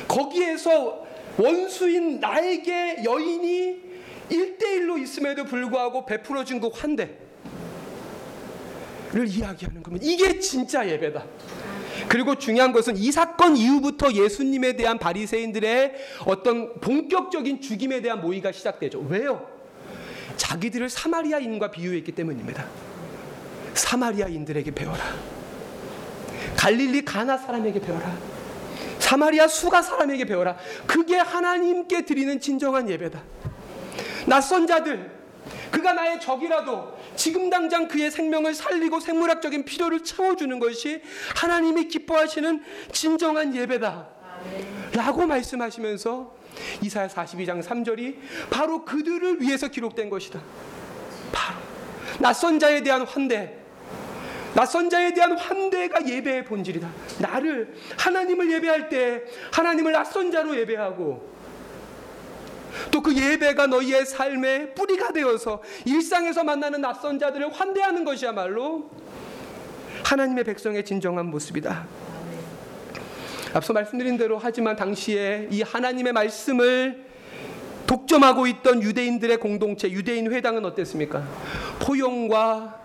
[0.07, 1.05] 거기에서
[1.37, 3.81] 원수인 나에게 여인이
[4.29, 7.17] 일대일로 있음에도 불구하고 베풀어준 그 환대를
[9.25, 10.05] 이야기하는 겁니다.
[10.05, 11.25] 이게 진짜 예배다.
[12.09, 15.93] 그리고 중요한 것은 이 사건 이후부터 예수님에 대한 바리새인들의
[16.25, 19.05] 어떤 본격적인 죽임에 대한 모의가 시작되죠.
[19.07, 19.47] 왜요?
[20.35, 22.65] 자기들을 사마리아인과 비유했기 때문입니다.
[23.75, 25.03] 사마리아인들에게 배워라.
[26.57, 28.17] 갈릴리 가나 사람에게 배워라.
[28.97, 30.57] 사마리아 수가 사람에게 배워라.
[30.87, 33.21] 그게 하나님께 드리는 진정한 예배다.
[34.25, 35.11] 낯선 자들,
[35.69, 41.01] 그가 나의 적이라도 지금 당장 그의 생명을 살리고 생물학적인 필요를 채워주는 것이
[41.35, 44.07] 하나님이 기뻐하시는 진정한 예배다.
[44.93, 46.33] 라고 말씀하시면서
[46.81, 48.15] 이사야 42장 3절이
[48.49, 50.41] 바로 그들을 위해서 기록된 것이다.
[51.33, 51.59] 바로
[52.19, 53.57] 낯선 자에 대한 환대.
[54.55, 56.89] 낯선 자에 대한 환대가 예배의 본질이다.
[57.19, 61.38] 나를 하나님을 예배할 때 하나님을 낯선 자로 예배하고
[62.91, 68.89] 또 그 예배가 너희의 삶의 뿌리가 되어서 일상에서 만나는 낯선 자들을 환대하는 것이야말로
[70.03, 71.87] 하나님의 백성의 진정한 모습이다.
[73.53, 77.05] 앞서 말씀드린 대로 하지만 당시에 이 하나님의 말씀을
[77.87, 81.27] 독점하고 있던 유대인들의 공동체 유대인 회당은 어땠습니까?
[81.79, 82.79] 포용과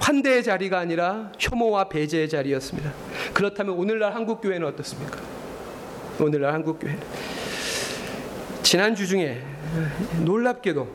[0.00, 2.92] 환대의 자리가 아니라 혐오와 배제의 자리였습니다.
[3.32, 5.18] 그렇다면 오늘날 한국 교회는 어떻습니까?
[6.20, 6.98] 오늘날 한국 교회
[8.66, 9.40] 지난주 중에
[10.24, 10.88] 놀랍게도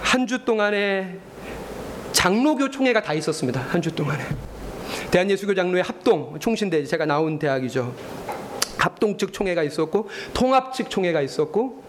[0.00, 1.18] 한 주 동안에
[2.12, 3.60] 장로교 총회가 다 있었습니다.
[3.60, 4.22] 한 주 동안에
[5.10, 7.92] 대한예수교 장로회 합동 총신대 제가 나온 대학이죠.
[8.78, 11.82] 합동 측 총회가 있었고 통합 측 총회가 있었고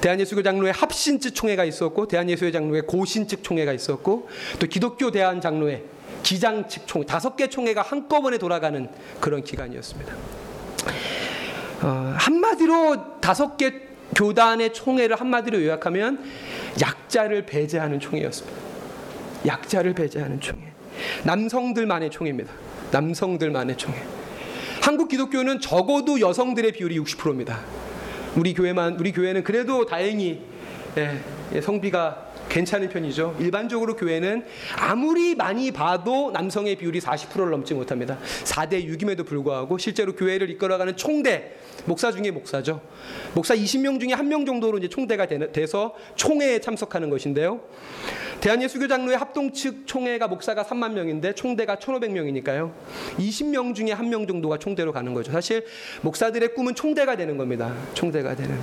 [0.00, 4.28] 대한예수교 장로회 합신 측 총회가 있었고 대한예수교 장로회 고신 측 총회가 있었고
[4.60, 5.82] 또 기독교 대한 장로회
[6.22, 8.88] 기장 측 총회 다섯 개 총회가 한꺼번에 돌아가는
[9.20, 10.14] 그런 기간이었습니다.
[11.82, 16.24] 어, 한마디로 다섯 개 교단의 총회를 한마디로 요약하면
[16.80, 18.58] 약자를 배제하는 총회였습니다.
[19.46, 20.72] 약자를 배제하는 총회.
[21.24, 22.52] 남성들만의 총회입니다.
[22.90, 23.96] 남성들만의 총회.
[24.82, 27.60] 한국 기독교는 적어도 여성들의 비율이 60%입니다.
[28.36, 30.40] 우리 교회만 우리 교회는 그래도 다행히
[30.96, 31.20] 예,
[31.54, 33.36] 예, 성비가 괜찮은 편이죠.
[33.38, 34.44] 일반적으로 교회는
[34.76, 38.18] 아무리 많이 봐도 남성의 비율이 40%를 넘지 못합니다.
[38.44, 41.54] 4대 6임에도 불구하고 실제로 교회를 이끌어가는 총대
[41.88, 42.80] 목사 중에 목사죠.
[43.34, 47.60] 목사 20명 중에 한 명 정도로 이제 총대가 돼서 총회에 참석하는 것인데요.
[48.40, 52.72] 대한예수교 장로회 합동 측 총회가 목사가 3만 명인데 총대가 1,500명이니까요.
[53.18, 55.32] 20명 중에 한 명 정도가 총대로 가는 거죠.
[55.32, 55.64] 사실
[56.02, 57.74] 목사들의 꿈은 총대가 되는 겁니다.
[57.94, 58.58] 총대가 되는.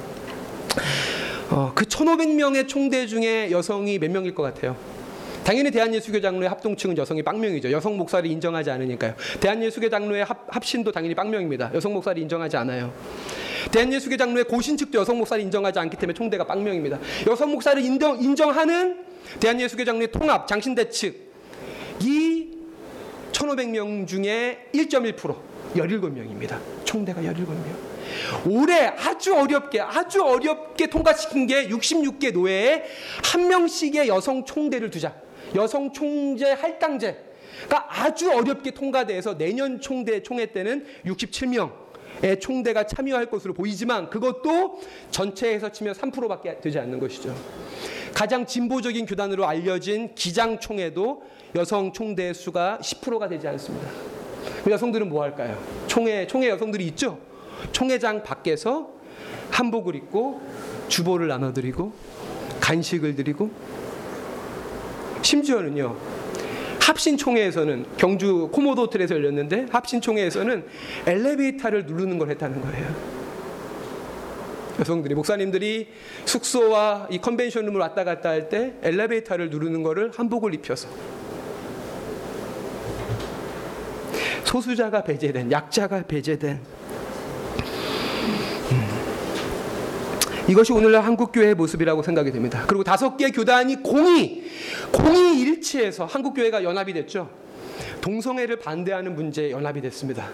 [1.49, 4.75] 어, 그 1,500명의 총대 중에 여성이 몇 명일 것 같아요?
[5.45, 7.71] 당연히 대한예수교 장로의 합동층은 여성이 빵명이죠.
[7.71, 9.15] 여성 목사를 인정하지 않으니까요.
[9.39, 11.71] 대한예수교 장로의 합, 합신도 당연히 빵명입니다.
[11.73, 12.91] 여성 목사를 인정하지 않아요.
[13.71, 16.99] 대한예수교 장로의 고신측도 여성 목사를 인정하지 않기 때문에 총대가 빵명입니다.
[17.27, 19.05] 여성 목사를 인정, 인정하는
[19.39, 21.25] 대한예수교 장로의 통합 장신대 측
[22.01, 22.49] 이
[23.31, 25.35] 1,500명 중에 1.1%
[25.75, 26.57] 17명입니다.
[26.85, 27.95] 총대가 17명.
[28.45, 32.85] 올해 아주 어렵게 아주 어렵게 통과시킨 게 66개 노예에
[33.23, 35.13] 한 명씩의 여성 총대를 두자.
[35.55, 37.35] 여성 총재 할당제.
[37.69, 45.71] 가 아주 어렵게 통과돼서 내년 총대 총회 때는 67명의 총대가 참여할 것으로 보이지만 그것도 전체에서
[45.71, 47.33] 치면 3%밖에 되지 않는 것이죠.
[48.13, 51.23] 가장 진보적인 교단으로 알려진 기장 총회도
[51.55, 53.89] 여성 총대 수가 10%가 되지 않습니다.
[54.69, 55.57] 여성들은 뭐 할까요?
[55.87, 57.19] 총회 총회 여성들이 있죠.
[57.71, 58.91] 총회장 밖에서
[59.51, 60.41] 한복을 입고
[60.87, 61.93] 주보를 나눠드리고
[62.59, 63.49] 간식을 드리고
[65.25, 65.97] 심지어는요
[66.79, 70.63] 합신총회에서는 경주 코모도 호텔에서 열렸는데 합신총회에서는
[71.07, 73.15] 엘리베이터를 누르는 걸 했다는 거예요.
[74.79, 75.87] 여성들이 목사님들이
[76.25, 80.87] 숙소와 이 컨벤션룸을 왔다 갔다 할 때 엘리베이터를 누르는 거를 한복을 입혀서
[84.43, 86.59] 소수자가 배제된 약자가 배제된
[90.47, 92.65] 이것이 오늘날 한국 교회의 모습이라고 생각이 됩니다.
[92.67, 94.43] 그리고 다섯 개 교단이 공이
[94.91, 97.29] 공이 일치해서 한국 교회가 연합이 됐죠.
[98.01, 100.29] 동성애를 반대하는 문제에 연합이 됐습니다.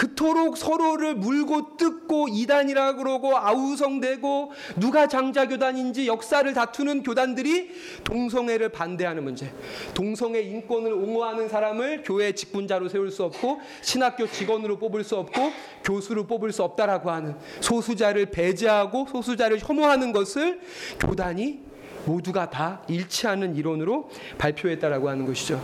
[0.00, 7.70] 그토록 서로를 물고 뜯고 이단이라 그러고 아우성대고 누가 장자 교단인지 역사를 다투는 교단들이
[8.04, 9.52] 동성애를 반대하는 문제.
[9.92, 15.52] 동성애 인권을 옹호하는 사람을 교회 직분자로 세울 수 없고 신학교 직원으로 뽑을 수 없고
[15.84, 20.60] 교수로 뽑을 수 없다라고 하는 소수자를 배제하고 소수자를 혐오하는 것을
[20.98, 21.60] 교단이
[22.06, 24.08] 모두가 다 일치하는 이론으로
[24.38, 25.60] 발표했다라고 하는 것이죠.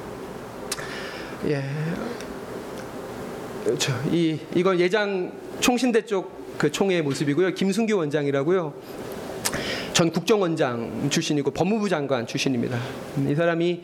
[1.47, 1.63] 예.
[4.13, 7.55] 이 이건 예장 총신대 쪽 그 총회의 모습이고요.
[7.55, 8.73] 김순규 원장이라고요.
[9.93, 12.79] 전 국정원장 출신이고 법무부 장관 출신입니다.
[13.29, 13.83] 이 사람이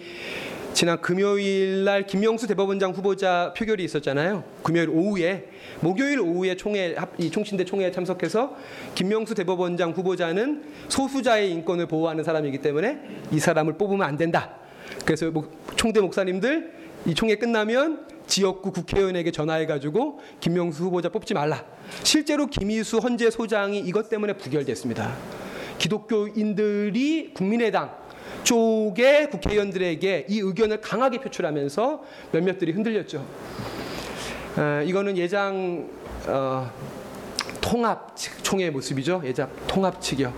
[0.72, 4.42] 지난 금요일 날 김명수 대법원장 후보자 표결이 있었잖아요.
[4.62, 5.48] 금요일 오후에
[5.80, 8.56] 목요일 오후에 총회 이 총신대 총회에 참석해서
[8.94, 13.00] 김명수 대법원장 후보자는 소수자의 인권을 보호하는 사람이기 때문에
[13.32, 14.56] 이 사람을 뽑으면 안 된다.
[15.04, 15.30] 그래서
[15.76, 16.72] 총대 목사님들
[17.04, 21.64] 이 총회 끝나면 지역구 국회의원에게 전화해가지고 김명수 후보자 뽑지 말라.
[22.02, 25.16] 실제로 김희수 헌재 소장이 이것 때문에 부결됐습니다.
[25.78, 27.90] 기독교인들이 국민의당
[28.44, 32.02] 쪽의 국회의원들에게 이 의견을 강하게 표출하면서
[32.32, 33.24] 몇몇들이 흔들렸죠.
[34.56, 35.88] 어, 이거는 예장
[36.26, 36.70] 어,
[37.60, 39.22] 통합 측 총회의 모습이죠.
[39.24, 40.32] 예장 통합 측이요.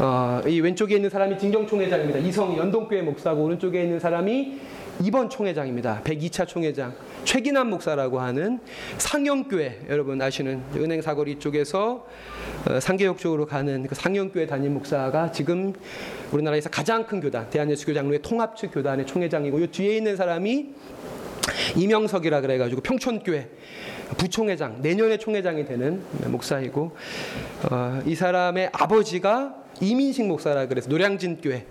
[0.00, 2.20] 어, 이 왼쪽에 있는 사람이 진경 총회장입니다.
[2.20, 4.60] 이성 연동교회 목사고 오른쪽에 있는 사람이
[5.00, 6.02] 이번 총회장입니다.
[6.02, 6.92] 102차 총회장
[7.24, 8.58] 최기남 목사라고 하는
[8.98, 12.06] 상영교회 여러분 아시는 은행 사거리 쪽에서
[12.68, 15.72] 어, 상계역 쪽으로 가는 그 상영교회 담임 목사가 지금
[16.32, 20.74] 우리나라에서 가장 큰 교단 대한예수교 장로회 통합측 교단의 총회장이고 이 뒤에 있는 사람이
[21.76, 23.48] 이명석이라 그래가지고 평촌교회
[24.16, 26.96] 부총회장 내년에 총회장이 되는 목사이고
[27.70, 31.66] 어, 이 사람의 아버지가 이민식 목사라 그래서 노량진 교회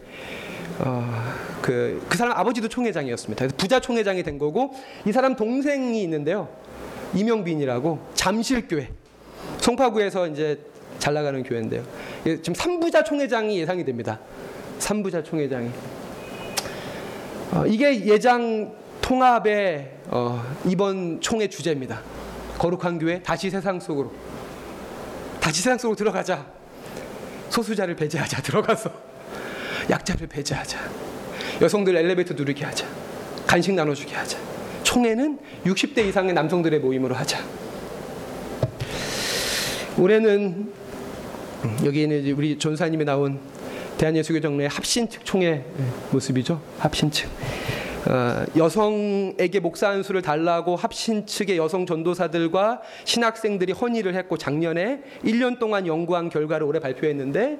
[0.80, 1.26] 어,
[1.62, 3.39] 그, 그 사람 아버지도 총회장이었습니다.
[3.39, 4.74] 그래서 부자 총회장이 된 거고
[5.05, 6.49] 이 사람 동생이 있는데요.
[7.14, 8.89] 이명빈이라고 잠실교회
[9.60, 10.60] 송파구에서 이제
[10.99, 11.84] 잘 나가는 교회인데요.
[12.26, 14.20] 예, 지금 삼부자 총회장이 예상이 됩니다.
[14.80, 15.70] 삼부자 총회장이
[17.53, 22.01] 어, 이게 예장 통합의 어, 이번 총회 주제입니다.
[22.58, 24.12] 거룩한 교회 다시 세상 속으로
[25.39, 26.45] 다시 세상 속으로 들어가자.
[27.49, 28.91] 소수자를 배제하자 들어가서
[29.89, 30.78] 약자를 배제하자.
[31.62, 32.86] 여성들 엘리베이터 누르게 하자.
[33.45, 34.38] 간식 나눠주게 하자.
[34.84, 37.39] 총회는 60대 이상의 남성들의 모임으로 하자.
[39.97, 40.72] 올해는
[41.64, 43.39] 음, 여기에는 이제 우리 전사님이 나온
[43.97, 45.66] 대한예수교 정례 합신측 총회
[46.12, 46.62] 모습이죠.
[46.78, 47.28] 합신측.
[48.10, 55.60] 어, 여성에게 목사 한 수를 달라고 합신 측의 여성 전도사들과 신학생들이 헌의를 했고 작년에 1년
[55.60, 57.58] 동안 연구한 결과를 올해 발표했는데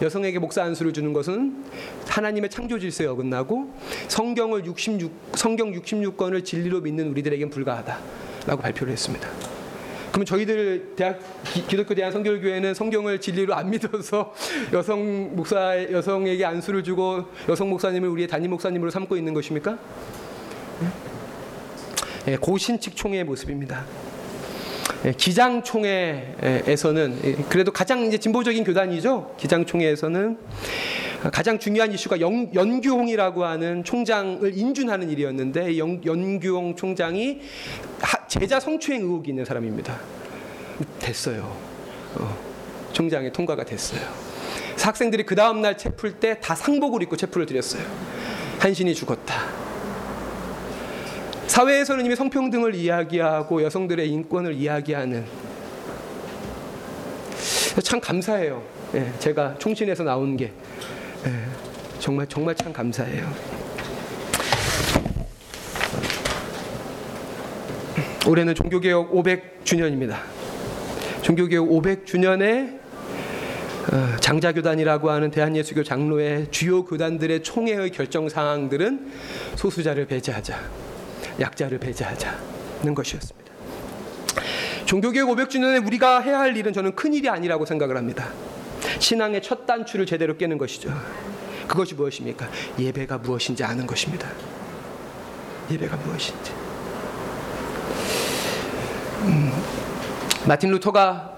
[0.00, 1.64] 여성에게 목사 한 수를 주는 것은
[2.06, 3.72] 하나님의 창조 질서에 어긋나고
[4.08, 9.53] 성경을 66 성경 66권을 진리로 믿는 우리들에겐 불가하다라고 발표를 했습니다.
[10.14, 14.32] 그러면 저희들 대학 기, 독교 대한 성결교회는 성경을 진리로 안 믿어서
[14.72, 19.76] 여성 목사 여성에게 안수를 주고 여성 목사님을 우리의 담임 목사님으로 삼고 있는 것입니까?
[22.28, 23.84] 예, 고신칙 총회의 모습입니다.
[25.04, 29.34] 예, 기장총회에서는 예, 그래도 가장 이제 진보적인 교단이죠.
[29.36, 30.38] 기장총회에서는
[31.32, 37.40] 가장 중요한 이슈가 연, 연규홍이라고 하는 총장을 인준하는 일이었는데 연, 연규홍 총장이
[38.00, 39.96] 하, 제자 성추행 의혹이 있는 사람입니다.
[40.98, 41.56] 됐어요.
[42.16, 42.36] 어,
[42.92, 44.00] 총장의 통과가 됐어요.
[44.76, 47.84] 학생들이 그 다음 날책풀때 다 상복을 입고 체풀을 드렸어요.
[48.58, 49.46] 한신이 죽었다.
[51.46, 55.24] 사회에서는 이미 성평등을 이야기하고 여성들의 인권을 이야기하는
[57.84, 58.64] 참 감사해요.
[58.94, 60.52] 예, 제가 총신에서 나온 게
[61.26, 61.30] 예,
[62.00, 63.32] 정말 정말 참 감사해요.
[68.26, 70.16] 올해는 종교개혁 500주년입니다.
[71.22, 72.78] 종교개혁 500주년에
[73.92, 79.12] 어, 장자교단이라고 하는 대한예수교 장로의 주요 교단들의 총회의 결정 사항들은
[79.56, 80.58] 소수자를 배제하자,
[81.38, 83.52] 약자를 배제하자는 것이었습니다.
[84.86, 88.28] 종교개혁 500주년에 우리가 해야 할 일은 저는 큰 일이 아니라고 생각을 합니다.
[88.98, 90.90] 신앙의 첫 단추를 제대로 깨는 것이죠.
[91.68, 92.48] 그것이 무엇입니까?
[92.78, 94.28] 예배가 무엇인지 아는 것입니다.
[95.70, 96.63] 예배가 무엇인지.
[99.24, 99.50] 음,
[100.46, 101.34] 마틴 루터가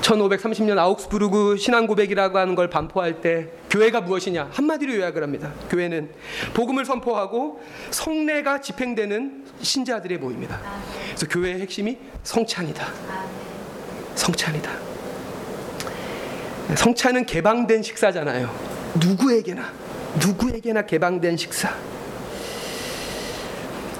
[0.00, 5.52] 1530년 아우크스부르크 신앙 고백이라고 하는 걸 반포할 때 교회가 무엇이냐 한마디로 요약을 합니다.
[5.68, 6.10] 교회는
[6.54, 7.60] 복음을 선포하고
[7.90, 10.60] 성례가 집행되는 신자들의 모임이다.
[11.08, 12.86] 그래서 교회의 핵심이 성찬이다.
[14.14, 14.70] 성찬이다.
[16.76, 18.48] 성찬은 개방된 식사잖아요.
[19.00, 19.72] 누구에게나
[20.24, 21.74] 누구에게나 개방된 식사.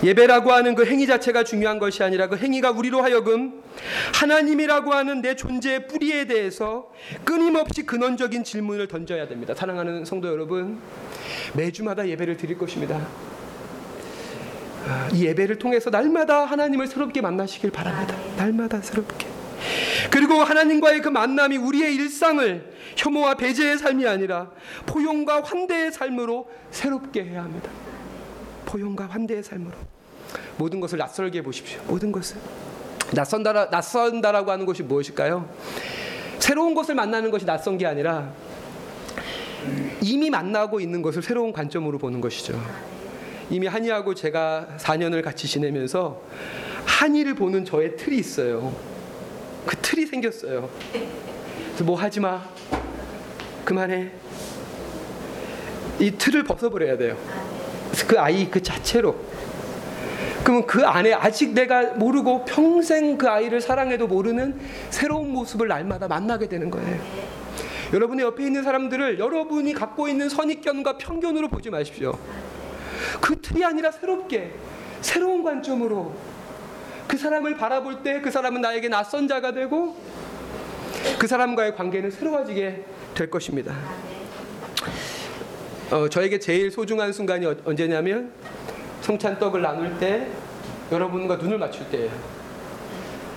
[0.02, 3.62] 예배라고 하는 그 행위 자체가 중요한 것이 아니라 그 행위가 우리로 하여금
[4.14, 6.90] 하나님이라고 하는 내 존재의 뿌리에 대해서
[7.24, 9.54] 끊임없이 근원적인 질문을 던져야 됩니다.
[9.54, 10.78] 사랑하는 성도 여러분,
[11.54, 13.06] 매주마다 예배를 드릴 것입니다.
[14.88, 18.16] 아, 이 예배를 통해서 날마다 하나님을 새롭게 만나시길 바랍니다.
[18.36, 19.26] 날마다 새롭게.
[20.10, 24.50] 그리고 하나님과의 그 만남이 우리의 일상을 혐오와 배제의 삶이 아니라
[24.86, 27.70] 포용과 환대의 삶으로 새롭게 해야 합니다.
[28.66, 29.74] 포용과 환대의 삶으로
[30.58, 31.80] 모든 것을 낯설게 보십시오.
[31.86, 32.36] 모든 것을
[33.14, 35.48] 낯선다 낯선다라고 하는 것이 무엇일까요?
[36.38, 38.32] 새로운 것을 만나는 것이 낯선 게 아니라
[40.02, 42.60] 이미 만나고 있는 것을 새로운 관점으로 보는 것이죠.
[43.48, 46.20] 이미 한이하고 제가 4년을 같이 지내면서
[46.84, 48.76] 한이를 보는 저의 틀이 있어요.
[49.64, 50.68] 그 틀이 생겼어요.
[51.66, 52.44] 그래서 뭐 하지 마.
[53.64, 54.12] 그만해.
[55.98, 57.16] 이 틀을 벗어버려야 돼요.
[58.06, 59.16] 그 아이 그 자체로.
[60.42, 66.48] 그러면 그 안에 아직 내가 모르고 평생 그 아이를 사랑해도 모르는 새로운 모습을 날마다 만나게
[66.48, 67.00] 되는 거예요.
[67.92, 72.16] 여러분의 옆에 있는 사람들을 여러분이 갖고 있는 선입견과 편견으로 보지 마십시오.
[73.20, 74.52] 그 틀이 아니라 새롭게
[75.00, 76.14] 새로운 관점으로
[77.06, 79.96] 그 사람을 바라볼 때 그 사람은 나에게 낯선 자가 되고
[81.18, 82.84] 그 사람과의 관계는 새로워지게
[83.14, 83.74] 될 것입니다.
[85.90, 88.30] 어, 저에게 제일 소중한 순간이 어- 언제냐면
[89.02, 90.26] 성찬 떡을 나눌 때
[90.90, 92.10] 여러분과 눈을 맞출 때예요.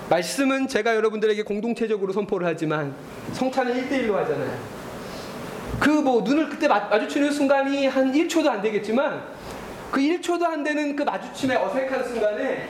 [0.10, 2.93] 말씀은 제가 여러분들에게 공동체적으로 선포를 하지만
[3.34, 4.80] 성찬은 1대1로 하잖아요.
[5.80, 9.22] 그 뭐 눈을 그때 마, 마주치는 순간이 한 1초도 안 되겠지만
[9.91, 12.68] 그 1초도 안 되는 그 마주침의 어색한 순간에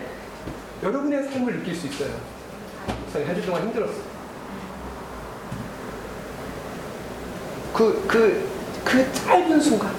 [0.83, 2.09] 여러분의 삶을 느낄 수 있어요.
[3.13, 4.19] 한주 동안 힘들었어요.
[7.73, 9.91] 그, 그, 그 짧은 순간.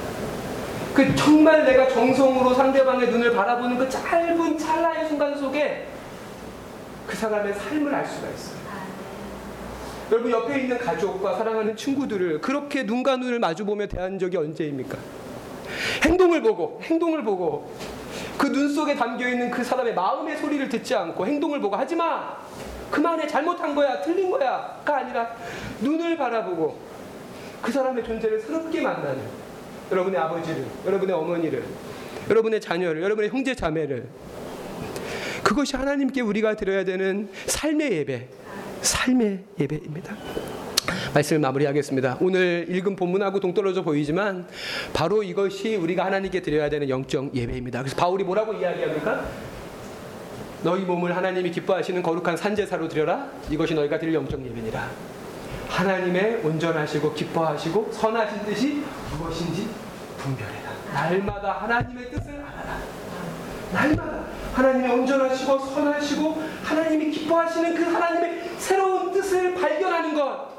[0.95, 5.87] 그 정말 내가 정성으로 상대방의 눈을 바라보는 그 짧은 찰나의 순간 속에
[7.07, 8.61] 그 사람의 삶을 알 수가 있어요.
[10.11, 14.99] 여러분 옆에 있는 가족과 사랑하는 친구들을 그렇게 눈과 눈을 마주보며 대한 적이 언제입니까?
[16.05, 17.71] 행동을 보고 행동을 보고
[18.37, 22.37] 그 눈 속에 담겨 있는 그 사람의 마음의 소리를 듣지 않고 행동을 보고 하지 마
[22.91, 25.31] 그만해 잘못한 거야 틀린 거야가 아니라
[25.81, 26.77] 눈을 바라보고
[27.63, 29.23] 그 사람의 존재를 새롭게 만나는
[29.91, 31.65] 여러분의 아버지를 여러분의 어머니를
[32.29, 34.07] 여러분의 자녀를 여러분의 형제 자매를
[35.43, 38.29] 그것이 하나님께 우리가 드려야 되는 삶의 예배
[38.83, 40.17] 삶의 예배입니다.
[41.15, 42.19] 말씀을 마무리하겠습니다.
[42.21, 44.47] 오늘 읽은 본문하고 동떨어져 보이지만
[44.93, 47.81] 바로 이것이 우리가 하나님께 드려야 되는 영적 예배입니다.
[47.81, 49.27] 그래서 바울이 뭐라고 이야기합니까?
[50.63, 53.31] 너희 몸을 하나님이 기뻐하시는 거룩한 산제사로 드려라.
[53.51, 54.89] 이것이 너희가 드릴 영적 예배니라.
[55.71, 58.85] 하나님의 온전하시고 기뻐하시고 선하신 뜻이
[59.17, 59.69] 무엇인지
[60.19, 60.71] 분별해라.
[60.93, 62.79] 날마다 하나님의 뜻을 알아라.
[63.73, 70.51] 날마다 하나님의 온전하시고 선하시고 하나님이 기뻐하시는 그 하나님의 새로운 뜻을 발견하는 것.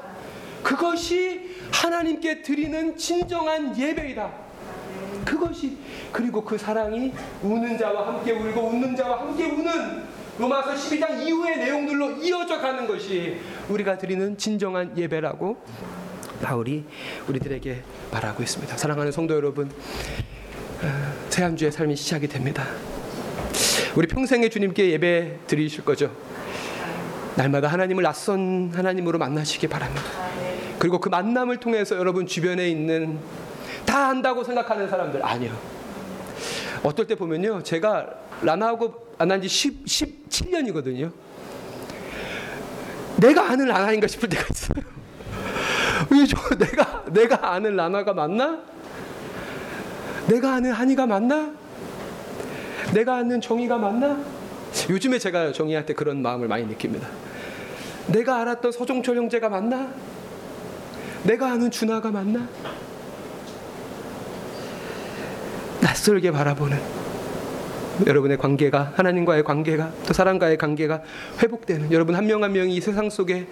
[0.62, 4.30] 그것이 하나님께 드리는 진정한 예배이다.
[5.24, 5.78] 그것이
[6.10, 10.02] 그리고 그 사랑이 우는 자와 함께 울고 웃는 자와 함께 우는
[10.42, 13.36] 로마서 12장 이후의 내용들로 이어져 가는 것이
[13.68, 15.56] 우리가 드리는 진정한 예배라고
[16.42, 16.84] 바울이
[17.28, 17.80] 우리들에게
[18.10, 18.76] 말하고 있습니다.
[18.76, 19.70] 사랑하는 성도 여러분,
[20.82, 22.66] 어, 새한 주의 삶이 시작이 됩니다.
[23.94, 26.10] 우리 평생에 주님께 예배 드리실 거죠.
[27.36, 30.02] 날마다 하나님을 낯선 하나님으로 만나시기 바랍니다.
[30.80, 33.20] 그리고 그 만남을 통해서 여러분 주변에 있는
[33.86, 35.56] 다 안다고 생각하는 사람들 아니요.
[36.82, 37.62] 어떨 때 보면요.
[37.62, 38.08] 제가
[38.42, 41.12] 라나하고 만난 지 10, 17년이거든요.
[43.16, 44.84] 내가 아는 라나인가 싶을 때가 있어요.
[46.10, 48.58] 왜저 내가 내가 아는 라나가 맞나?
[50.26, 51.52] 내가 아는 한이가 맞나?
[52.92, 54.18] 내가 아는 정의가 맞나?
[54.88, 57.08] 요즘에 제가 정의한테 그런 마음을 많이 느낍니다.
[58.08, 59.88] 내가 알았던 서종철 형제가 맞나?
[61.24, 62.48] 내가 아는 준하가 맞나?
[65.80, 67.01] 낯설게 바라보는
[68.06, 71.02] 여러분의 관계가 하나님과의 관계가 또 사람과의 관계가
[71.42, 73.46] 회복되는 여러분 한 명 한 명이 이 세상 속에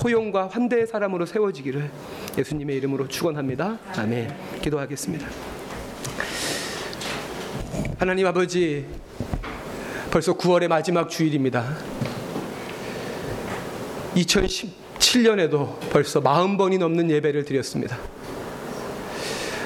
[0.00, 1.90] 포용과 환대의 사람으로 세워지기를
[2.36, 3.78] 예수님의 이름으로 축원합니다.
[3.96, 4.34] 아멘.
[4.62, 5.26] 기도하겠습니다.
[7.98, 8.86] 하나님 아버지
[10.10, 11.76] 벌써 9월의 마지막 주일입니다.
[14.14, 17.96] 2017년에도 벌써 40번이 넘는 예배를 드렸습니다.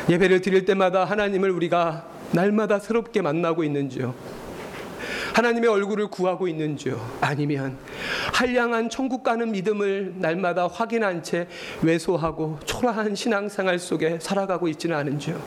[0.09, 4.15] 예배를 드릴 때마다 하나님을 우리가 날마다 새롭게 만나고 있는지요?
[5.35, 7.01] 하나님의 얼굴을 구하고 있는지요?
[7.21, 7.79] 아니면
[8.35, 11.47] 한량한 천국 가는 믿음을 날마다 확인한 채
[11.83, 15.41] 왜소하고 초라한 신앙생활 속에 살아가고 있지는 않은지요?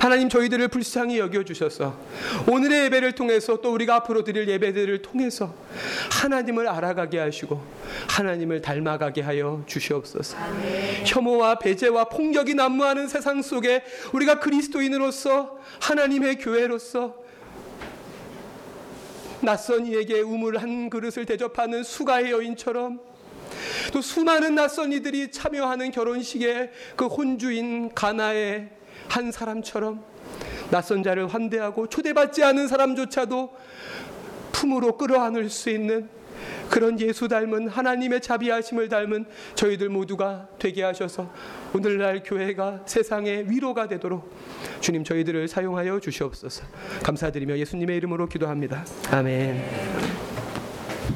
[0.00, 1.96] 하나님 저희들을 불쌍히 여겨 주셔서
[2.50, 5.54] 오늘의 예배를 통해서 또 우리가 앞으로 드릴 예배들을 통해서
[6.10, 7.60] 하나님을 알아가게 하시고
[8.08, 10.36] 하나님을 닮아가게 하여 주시옵소서.
[11.06, 13.82] 혐오와 배제와 폭력이 난무하는 세상 속에
[14.12, 17.24] 우리가 그리스도인으로서 하나님의 교회로서
[19.40, 23.00] 낯선 이에게 우물 한 그릇을 대접하는 수가의 여인처럼
[23.92, 28.70] 또 수많은 낯선 이들이 참여하는 결혼식에 그 혼주인 가나의
[29.08, 30.02] 한 사람처럼
[30.70, 33.50] 낯선 자를 환대하고 초대받지 않은 사람조차도
[34.52, 36.08] 품으로 끌어안을 수 있는
[36.70, 41.30] 그런 예수 닮은 하나님의 자비하심을 닮은 저희들 모두가 되게 하셔서
[41.72, 44.30] 오늘날 교회가 세상의 위로가 되도록
[44.80, 46.64] 주님 저희들을 사용하여 주시옵소서.
[47.02, 48.84] 감사드리며 예수님의 이름으로 기도합니다.
[49.10, 50.33] 아멘.